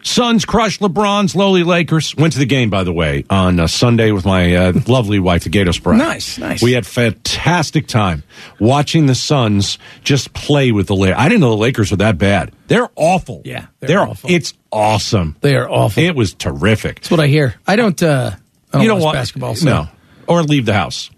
Suns 0.03 0.45
crushed 0.45 0.81
LeBron's 0.81 1.36
lowly 1.36 1.63
Lakers. 1.63 2.15
Went 2.15 2.34
to 2.34 2.39
the 2.39 2.45
game, 2.45 2.69
by 2.69 2.84
the 2.84 2.93
way, 2.93 3.23
on 3.29 3.60
uh, 3.60 3.67
Sunday 3.67 4.12
with 4.12 4.25
my 4.25 4.55
uh, 4.55 4.73
lovely 4.88 5.19
wife, 5.19 5.43
the 5.43 5.49
Gaydos 5.49 5.81
Bride. 5.81 5.97
Nice, 5.97 6.38
nice. 6.38 6.62
We 6.62 6.73
had 6.73 6.86
fantastic 6.88 7.88
time 7.88 8.23
watching 8.60 9.05
the 9.05 9.15
Suns 9.15 9.77
just 10.03 10.34
play 10.34 10.71
with 10.71 10.88
the 10.88 10.95
Lakers. 10.95 11.17
I 11.19 11.29
didn't 11.29 11.41
know 11.41 11.51
the 11.51 11.57
Lakers 11.57 11.91
were 11.91 11.97
that 11.97 12.17
bad. 12.17 12.51
They're 12.67 12.89
awful. 12.95 13.41
Yeah, 13.45 13.67
they're 13.79 14.01
awful. 14.01 14.29
It's 14.31 14.53
awesome. 14.71 15.36
They 15.41 15.55
are 15.55 15.69
awful. 15.69 16.01
It 16.01 16.15
was 16.15 16.34
terrific. 16.34 16.95
That's 16.95 17.12
what 17.12 17.19
I 17.19 17.27
hear. 17.27 17.55
I 17.67 17.75
don't, 17.75 18.01
uh, 18.01 18.31
I 18.34 18.71
don't 18.71 18.81
you 18.81 18.88
don't 18.88 19.01
watch 19.01 19.13
basketball. 19.13 19.55
So. 19.55 19.65
No, 19.65 19.89
or 20.27 20.41
leave 20.43 20.65
the 20.65 20.73
house. 20.73 21.12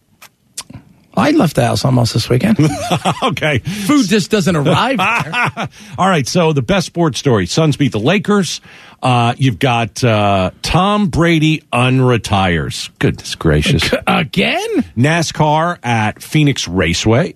I 1.15 1.32
left 1.32 1.56
the 1.56 1.65
house 1.65 1.86
almost 1.86 2.13
this 2.13 2.30
weekend. 2.30 2.58
okay. 3.23 3.60
Food 3.60 4.08
just 4.08 4.32
doesn't 4.32 4.56
arrive. 4.56 4.97
there. 4.97 5.69
All 5.97 6.10
right. 6.10 6.28
So 6.28 6.54
the 6.54 6.62
best 6.62 6.88
sports 6.88 7.19
story: 7.19 7.45
Suns 7.45 7.78
beat 7.78 7.91
the 7.91 7.99
Lakers. 7.99 8.62
Uh, 9.02 9.36
you've 9.38 9.60
got 9.60 10.04
uh, 10.04 10.52
Tom 10.62 11.10
Brady 11.10 11.62
unretires. 11.73 12.89
Goodness 12.99 13.36
gracious. 13.36 13.93
Again? 14.08 14.69
NASCAR 14.97 15.78
at 15.84 16.23
Phoenix 16.23 16.67
Raceway. 16.67 17.36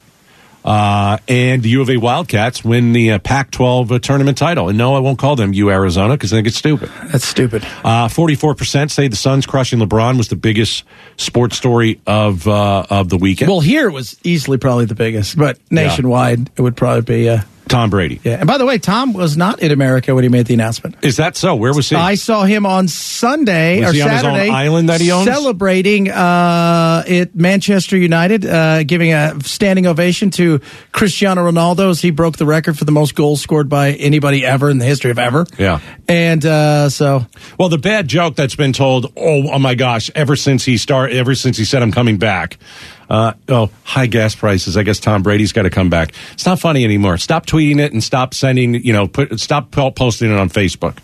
Uh, 0.68 1.18
and 1.30 1.64
the 1.64 1.70
U 1.70 1.82
of 1.82 1.90
A 1.90 1.96
Wildcats 1.96 2.62
win 2.62 2.92
the 2.92 3.14
uh, 3.14 3.20
Pac 3.20 3.52
12 3.52 3.90
uh, 3.90 4.00
tournament 4.00 4.38
title. 4.38 4.68
And 4.68 4.78
no, 4.78 4.96
I 4.96 5.00
won't 5.00 5.18
call 5.18 5.38
them 5.38 5.54
U 5.54 5.70
Arizona 5.70 6.16
because 6.16 6.34
I 6.34 6.36
think 6.36 6.48
it's 6.48 6.58
stupid. 6.58 6.92
That's 7.06 7.26
stupid. 7.26 7.64
Uh, 7.86 8.10
44% 8.10 8.92
say 8.92 9.08
the 9.08 9.16
Suns 9.16 9.46
crushing 9.46 9.80
LeBron 9.80 10.18
was 10.18 10.28
the 10.28 10.36
biggest 10.36 10.84
sports 11.16 11.56
story 11.56 12.02
of 12.06 12.46
uh, 12.50 12.86
of 12.90 13.08
the 13.08 13.18
weekend. 13.18 13.50
Well, 13.50 13.62
here 13.62 13.88
it 13.88 13.94
was 13.94 14.20
easily 14.26 14.58
probably 14.58 14.84
the 14.84 14.96
biggest, 14.96 15.38
but 15.38 15.58
nationwide 15.72 16.50
it 16.58 16.62
would 16.62 16.76
probably 16.76 17.02
be. 17.02 17.42
Tom 17.68 17.90
Brady. 17.90 18.20
yeah. 18.24 18.34
And 18.40 18.48
by 18.48 18.58
the 18.58 18.66
way, 18.66 18.78
Tom 18.78 19.14
was 19.14 19.38
not 19.38 19.62
in 19.62 19.72
America 19.72 20.14
when 20.16 20.24
he 20.24 20.30
made 20.30 20.46
the 20.46 20.54
announcement. 20.54 20.96
Is 21.02 21.18
that 21.18 21.36
so? 21.36 21.56
Where 21.56 21.74
was 21.74 21.90
he? 21.90 21.96
I 21.96 22.16
saw 22.16 22.44
him 22.44 22.66
on 22.66 22.88
Sunday 22.88 23.82
Was 23.82 23.90
or 23.90 23.94
he 23.94 24.02
on 24.02 24.10
his 24.10 24.24
own 24.24 24.34
Saturday 24.34 24.50
island 24.50 24.90
that 24.90 25.02
he 25.02 25.12
owns? 25.12 25.26
celebrating 25.28 26.10
uh, 26.10 27.04
at 27.08 27.36
Manchester 27.36 27.98
United, 27.98 28.46
uh, 28.46 28.84
giving 28.84 29.14
a 29.14 29.40
standing 29.44 29.86
ovation 29.88 30.30
to 30.32 30.60
Cristiano 30.92 31.50
Ronaldo 31.50 31.90
as 31.90 32.02
he 32.02 32.12
broke 32.12 32.38
the 32.38 32.46
record 32.46 32.78
for 32.78 32.86
the 32.86 32.92
most 32.92 33.16
goals 33.16 33.42
scored 33.42 33.70
by 33.70 33.92
anybody 33.94 34.46
ever 34.46 34.70
in 34.70 34.78
the 34.78 34.86
history 34.86 35.12
of 35.12 35.20
ever. 35.20 35.46
Yeah. 35.58 35.80
And 36.08 36.46
uh, 36.46 36.90
so 36.90 37.26
Well, 37.60 37.70
the 37.70 37.78
bad 37.78 38.08
joke 38.08 38.36
that's 38.36 38.56
been 38.56 38.74
told, 38.74 39.06
oh, 39.18 39.52
oh 39.52 39.60
my 39.60 39.76
gosh, 39.76 40.10
ever 40.16 40.36
since 40.36 40.64
he 40.66 40.78
start, 40.78 41.12
ever 41.12 41.36
since 41.36 41.58
he 41.58 41.66
said 41.66 41.82
I'm 41.82 41.92
coming 41.92 42.18
back. 42.18 42.58
Uh, 43.10 43.34
oh, 43.48 43.70
high 43.84 44.08
gas 44.08 44.36
prices. 44.36 44.76
I 44.76 44.84
guess 44.84 45.00
Tom 45.00 45.24
Brady's 45.24 45.54
got 45.54 45.64
to 45.64 45.70
come 45.70 45.90
back. 45.90 46.14
It's 46.34 46.46
not 46.46 46.60
funny 46.60 46.84
anymore. 46.84 47.18
Stop 47.18 47.46
tweeting 47.46 47.80
it 47.80 47.94
and 47.94 48.04
stop 48.04 48.34
sending, 48.34 48.74
you 48.76 48.92
know, 48.94 49.08
put, 49.08 49.40
stop 49.40 49.72
posting 49.72 50.32
it 50.32 50.38
on 50.38 50.50
Facebook. 50.50 50.98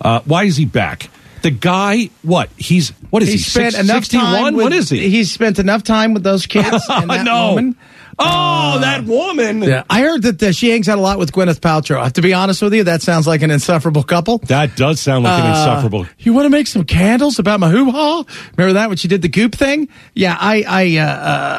Uh, 0.00 0.20
why 0.24 0.44
is 0.44 0.56
he 0.56 0.64
back? 0.66 1.08
The 1.42 1.50
guy, 1.50 2.10
what? 2.22 2.50
He's, 2.56 2.90
what 3.10 3.22
is 3.22 3.28
he? 3.28 3.34
he 3.36 3.38
spent 3.40 3.72
six- 3.74 3.84
enough 3.84 4.04
61? 4.04 4.24
time. 4.24 4.54
With, 4.56 4.64
What 4.64 4.72
is 4.72 4.90
he? 4.90 5.08
He's 5.08 5.30
spent 5.30 5.58
enough 5.58 5.84
time 5.84 6.12
with 6.12 6.22
those 6.24 6.46
kids 6.46 6.84
no. 7.06 7.48
woman. 7.50 7.76
Oh, 8.20 8.78
that 8.80 9.04
woman. 9.04 9.62
Yeah, 9.62 9.84
I 9.88 10.00
heard 10.00 10.22
that 10.22 10.42
uh, 10.42 10.52
she 10.52 10.70
hangs 10.70 10.88
out 10.88 10.98
a 10.98 11.00
lot 11.00 11.18
with 11.18 11.30
Gwyneth 11.32 11.60
Paltrow. 11.60 11.98
I 12.00 12.04
have 12.04 12.14
To 12.14 12.22
be 12.22 12.32
honest 12.34 12.60
with 12.62 12.74
you, 12.74 12.84
that 12.84 13.00
sounds 13.02 13.26
like 13.26 13.42
an 13.42 13.50
insufferable 13.50 14.02
couple. 14.02 14.38
That 14.38 14.76
does 14.76 15.00
sound 15.00 15.24
like 15.24 15.38
an 15.40 15.46
Uh, 15.46 15.50
insufferable. 15.58 16.06
You 16.18 16.32
want 16.32 16.46
to 16.46 16.50
make 16.50 16.66
some 16.66 16.84
candles 16.84 17.38
about 17.38 17.60
my 17.60 17.70
hoo 17.70 17.90
ha? 17.90 18.24
Remember 18.56 18.72
that 18.74 18.88
when 18.88 18.96
she 18.96 19.06
did 19.08 19.22
the 19.22 19.28
goop 19.28 19.54
thing? 19.54 19.88
Yeah, 20.14 20.36
I, 20.38 20.64
I, 20.66 20.96
uh, 20.96 21.04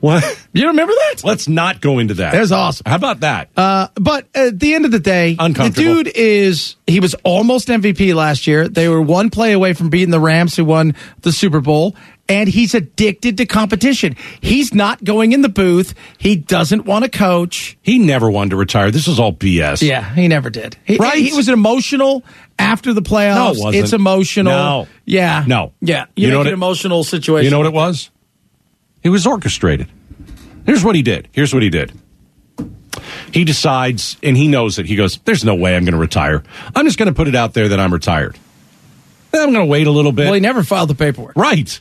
What? 0.00 0.22
you 0.52 0.68
remember 0.68 0.92
that? 0.92 1.24
Let's 1.24 1.48
not 1.48 1.80
go 1.80 1.98
into 1.98 2.14
that. 2.14 2.32
That 2.32 2.40
was 2.40 2.52
awesome. 2.52 2.84
How 2.86 2.94
about 2.96 3.20
that? 3.20 3.50
Uh, 3.56 3.88
but 3.96 4.26
at 4.34 4.58
the 4.58 4.74
end 4.74 4.84
of 4.84 4.92
the 4.92 5.00
day, 5.00 5.34
the 5.34 5.44
Uncomfortable. 5.44 5.94
dude 6.04 6.08
is 6.14 6.76
he 6.86 7.00
was 7.00 7.14
almost 7.24 7.68
MVP 7.68 8.14
last 8.14 8.46
year. 8.46 8.68
They 8.68 8.88
were 8.88 9.02
one 9.02 9.30
play 9.30 9.52
away 9.52 9.72
from 9.72 9.90
beating 9.90 10.10
the 10.10 10.20
Rams, 10.20 10.54
who 10.56 10.64
won 10.64 10.94
the 11.22 11.32
Super 11.32 11.60
Bowl. 11.60 11.96
And 12.30 12.48
he's 12.48 12.74
addicted 12.74 13.36
to 13.38 13.46
competition. 13.46 14.16
He's 14.40 14.72
not 14.72 15.02
going 15.04 15.32
in 15.32 15.42
the 15.42 15.48
booth. 15.48 15.94
He 16.18 16.36
doesn't 16.36 16.84
want 16.86 17.04
to 17.04 17.10
coach. 17.10 17.76
he 17.82 17.98
never 17.98 18.30
wanted 18.30 18.50
to 18.50 18.56
retire. 18.56 18.90
This 18.90 19.08
is 19.08 19.18
all 19.18 19.32
BS. 19.32 19.82
Yeah, 19.86 20.14
he 20.14 20.28
never 20.28 20.48
did. 20.50 20.76
He, 20.84 20.96
Right. 20.96 21.18
He 21.18 21.32
was 21.36 21.48
emotional 21.48 22.22
after 22.58 22.92
the 22.94 23.02
playoffs. 23.02 23.34
No, 23.34 23.46
it 23.52 23.64
wasn't. 23.64 23.74
It's 23.84 23.92
emotional. 23.92 24.52
No. 24.52 24.88
Yeah. 25.04 25.44
No. 25.46 25.72
Yeah. 25.80 26.06
You 26.14 26.26
You, 26.26 26.32
know 26.32 26.38
what 26.38 26.46
an 26.46 26.52
it- 26.52 26.54
emotional 26.54 27.04
situation. 27.04 27.44
You 27.44 27.50
know 27.50 27.58
what 27.58 27.66
it 27.66 27.72
was? 27.72 28.10
It 29.02 29.08
was 29.08 29.26
orchestrated. 29.26 29.88
Here's 30.66 30.84
what 30.84 30.94
he 30.94 31.02
did. 31.02 31.28
Here's 31.32 31.52
what 31.52 31.62
he 31.62 31.70
did. 31.70 31.92
He 33.32 33.44
decides, 33.44 34.16
and 34.22 34.36
he 34.36 34.48
knows 34.48 34.78
it. 34.78 34.86
He 34.86 34.96
goes, 34.96 35.18
"There's 35.24 35.44
no 35.44 35.54
way 35.54 35.76
I'm 35.76 35.84
going 35.84 35.94
to 35.94 35.98
retire. 36.00 36.42
I'm 36.74 36.84
just 36.84 36.98
going 36.98 37.06
to 37.08 37.14
put 37.14 37.28
it 37.28 37.34
out 37.34 37.54
there 37.54 37.68
that 37.68 37.80
I'm 37.80 37.92
retired. 37.92 38.36
Then 39.30 39.42
I'm 39.42 39.52
going 39.52 39.64
to 39.64 39.70
wait 39.70 39.86
a 39.86 39.90
little 39.90 40.12
bit." 40.12 40.24
Well, 40.24 40.34
he 40.34 40.40
never 40.40 40.62
filed 40.64 40.90
the 40.90 40.94
paperwork. 40.94 41.36
Right. 41.36 41.80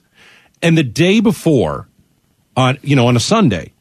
And 0.61 0.77
the 0.77 0.83
day 0.83 1.19
before, 1.19 1.87
on 2.57 2.77
you 2.81 2.95
know, 2.95 3.07
on 3.07 3.15
a 3.15 3.19
Sunday, 3.19 3.73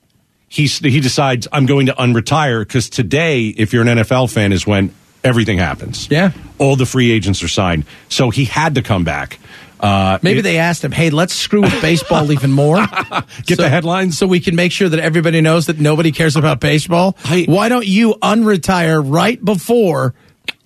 he 0.48 0.66
he 0.66 1.00
decides 1.00 1.48
I'm 1.52 1.66
going 1.66 1.86
to 1.86 1.92
unretire 1.94 2.60
because 2.62 2.88
today, 2.88 3.46
if 3.48 3.72
you're 3.72 3.82
an 3.86 3.98
NFL 3.98 4.32
fan, 4.32 4.52
is 4.52 4.66
when 4.66 4.94
everything 5.24 5.58
happens. 5.58 6.08
Yeah. 6.10 6.30
all 6.58 6.76
the 6.76 6.86
free 6.86 7.10
agents 7.10 7.42
are 7.42 7.48
signed, 7.48 7.84
so 8.08 8.30
he 8.30 8.44
had 8.44 8.76
to 8.76 8.82
come 8.82 9.04
back. 9.04 9.38
Uh, 9.80 10.18
Maybe 10.22 10.40
it- 10.40 10.42
they 10.42 10.58
asked 10.58 10.82
him, 10.84 10.90
"Hey, 10.92 11.10
let's 11.10 11.32
screw 11.34 11.60
with 11.62 11.80
baseball 11.82 12.32
even 12.32 12.50
more. 12.52 12.76
Get 13.46 13.58
the 13.58 13.68
headlines? 13.68 14.18
so 14.18 14.26
we 14.26 14.40
can 14.40 14.56
make 14.56 14.72
sure 14.72 14.88
that 14.88 14.98
everybody 15.00 15.40
knows 15.40 15.66
that 15.66 15.78
nobody 15.78 16.10
cares 16.12 16.34
about 16.36 16.58
baseball. 16.60 17.16
I- 17.24 17.44
Why 17.48 17.68
don't 17.68 17.86
you 17.86 18.14
unretire 18.22 19.02
right 19.04 19.44
before?" 19.44 20.14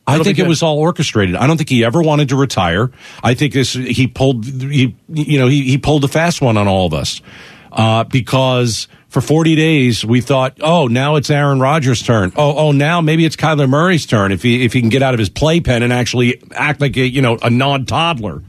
I 0.07 0.19
think 0.19 0.39
it 0.39 0.49
was 0.49 0.63
all 0.63 0.79
orchestrated. 0.79 1.37
I 1.37 1.47
don't 1.47 1.57
think 1.57 1.69
he 1.69 1.85
ever 1.85 2.03
wanted 2.03 2.31
to 2.31 2.37
retire. 2.37 2.91
I 3.23 3.35
think 3.35 3.53
this 3.55 3.73
he 3.73 4.09
pulled 4.09 4.45
he 4.45 4.97
you 5.09 5.39
know 5.39 5.47
he, 5.47 5.63
he 5.63 5.79
pulled 5.79 6.05
a 6.05 6.09
fast 6.09 6.43
one 6.43 6.57
on 6.57 6.67
all 6.67 6.87
of 6.87 6.95
us 6.95 7.23
uh, 7.71 8.05
because 8.05 8.89
for 9.09 9.21
40 9.21 9.55
days 9.55 10.05
we 10.05 10.21
thought, 10.21 10.59
oh, 10.61 10.87
now 10.87 11.17
it's 11.17 11.31
Aaron 11.31 11.61
Rodgers' 11.61 12.03
turn. 12.03 12.33
Oh, 12.37 12.57
oh, 12.57 12.73
now 12.73 13.01
maybe 13.01 13.25
it's 13.25 13.37
Kyler 13.37 13.69
Murray's 13.69 14.07
turn 14.07 14.33
if 14.33 14.43
he 14.43 14.65
if 14.65 14.73
he 14.73 14.81
can 14.81 14.91
get 14.91 15.03
out 15.03 15.15
of 15.15 15.19
his 15.21 15.29
playpen 15.29 15.83
and 15.83 15.93
actually 15.93 16.43
act 16.53 16.81
like 16.81 16.97
a 16.97 17.07
you 17.07 17.23
know 17.23 17.39
a 17.43 17.51
non 17.51 17.87
toddler, 17.87 18.43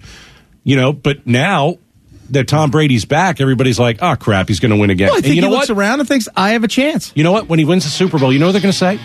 you 0.63 0.76
know. 0.76 0.92
But 0.92 1.28
now 1.28 1.78
that 2.32 2.48
Tom 2.48 2.72
Brady's 2.72 3.06
back, 3.06 3.40
everybody's 3.42 3.80
like, 3.80 4.00
oh 4.02 4.16
crap, 4.16 4.48
he's 4.48 4.60
going 4.60 4.72
to 4.72 4.78
win 4.78 4.90
again. 4.90 5.08
Well, 5.08 5.16
I 5.16 5.18
And 5.18 5.26
think 5.26 5.36
you 5.36 5.42
he 5.42 5.48
know 5.48 5.54
looks 5.54 5.70
what? 5.70 5.78
around 5.78 6.00
and 6.00 6.08
thinks, 6.08 6.28
"I 6.36 6.52
have 6.52 6.64
a 6.64 6.68
chance." 6.68 7.12
You 7.16 7.24
know 7.24 7.32
what? 7.32 7.48
When 7.50 7.60
he 7.60 7.66
wins 7.66 7.84
the 7.84 7.90
Super 7.90 8.18
Bowl, 8.20 8.32
you 8.34 8.40
know 8.40 8.48
what 8.48 8.52
they're 8.54 8.62
going 8.62 8.72
to 8.72 8.78
say? 8.78 9.00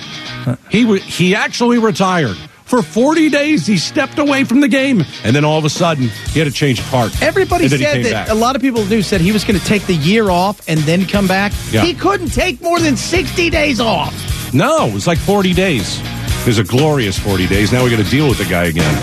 He 0.70 0.84
re- 0.84 1.00
he 1.00 1.34
actually 1.34 1.78
retired 1.78 2.36
for 2.64 2.82
40 2.82 3.30
days. 3.30 3.66
He 3.66 3.76
stepped 3.78 4.18
away 4.18 4.44
from 4.44 4.60
the 4.60 4.68
game, 4.68 5.02
and 5.24 5.34
then 5.34 5.44
all 5.44 5.58
of 5.58 5.64
a 5.64 5.70
sudden, 5.70 6.08
he 6.32 6.38
had 6.38 6.46
to 6.46 6.52
change 6.54 6.78
of 6.78 6.84
heart. 6.86 7.20
Everybody 7.22 7.64
he 7.64 7.70
said 7.70 8.04
that. 8.04 8.12
back. 8.12 8.28
A 8.28 8.34
lot 8.34 8.56
of 8.56 8.62
people 8.62 8.84
knew 8.86 9.02
said 9.02 9.20
he 9.20 9.32
was 9.32 9.44
going 9.44 9.58
to 9.58 9.64
take 9.66 9.84
the 9.86 9.94
year 9.94 10.30
off 10.30 10.60
and 10.68 10.80
then 10.80 11.04
come 11.06 11.26
back. 11.26 11.52
Yeah. 11.70 11.82
He 11.84 11.94
couldn't 11.94 12.28
take 12.30 12.60
more 12.62 12.78
than 12.80 12.96
sixty 12.96 13.50
days 13.50 13.80
off. 13.80 14.14
No, 14.54 14.86
it 14.86 14.94
was 14.94 15.06
like 15.06 15.18
40 15.18 15.52
days. 15.52 16.00
It 16.40 16.46
was 16.46 16.58
a 16.58 16.64
glorious 16.64 17.18
40 17.18 17.46
days. 17.48 17.70
Now 17.72 17.84
we 17.84 17.90
got 17.90 18.02
to 18.02 18.10
deal 18.10 18.28
with 18.28 18.38
the 18.38 18.46
guy 18.46 18.64
again. 18.64 19.02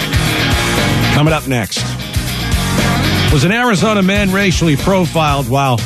Coming 1.14 1.34
up 1.34 1.48
next. 1.48 1.84
Was 3.36 3.44
an 3.44 3.52
Arizona 3.52 4.02
man 4.02 4.32
racially 4.32 4.78
profiled 4.78 5.50
while 5.50 5.78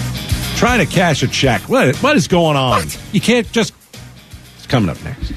trying 0.56 0.86
to 0.86 0.86
cash 0.86 1.24
a 1.24 1.28
check? 1.28 1.62
What, 1.68 1.96
what 1.96 2.16
is 2.16 2.28
going 2.28 2.56
on? 2.56 2.84
You 3.12 3.20
can't 3.20 3.52
just. 3.52 3.74
It's 4.58 4.68
coming 4.68 4.88
up 4.88 5.04
next. 5.04 5.34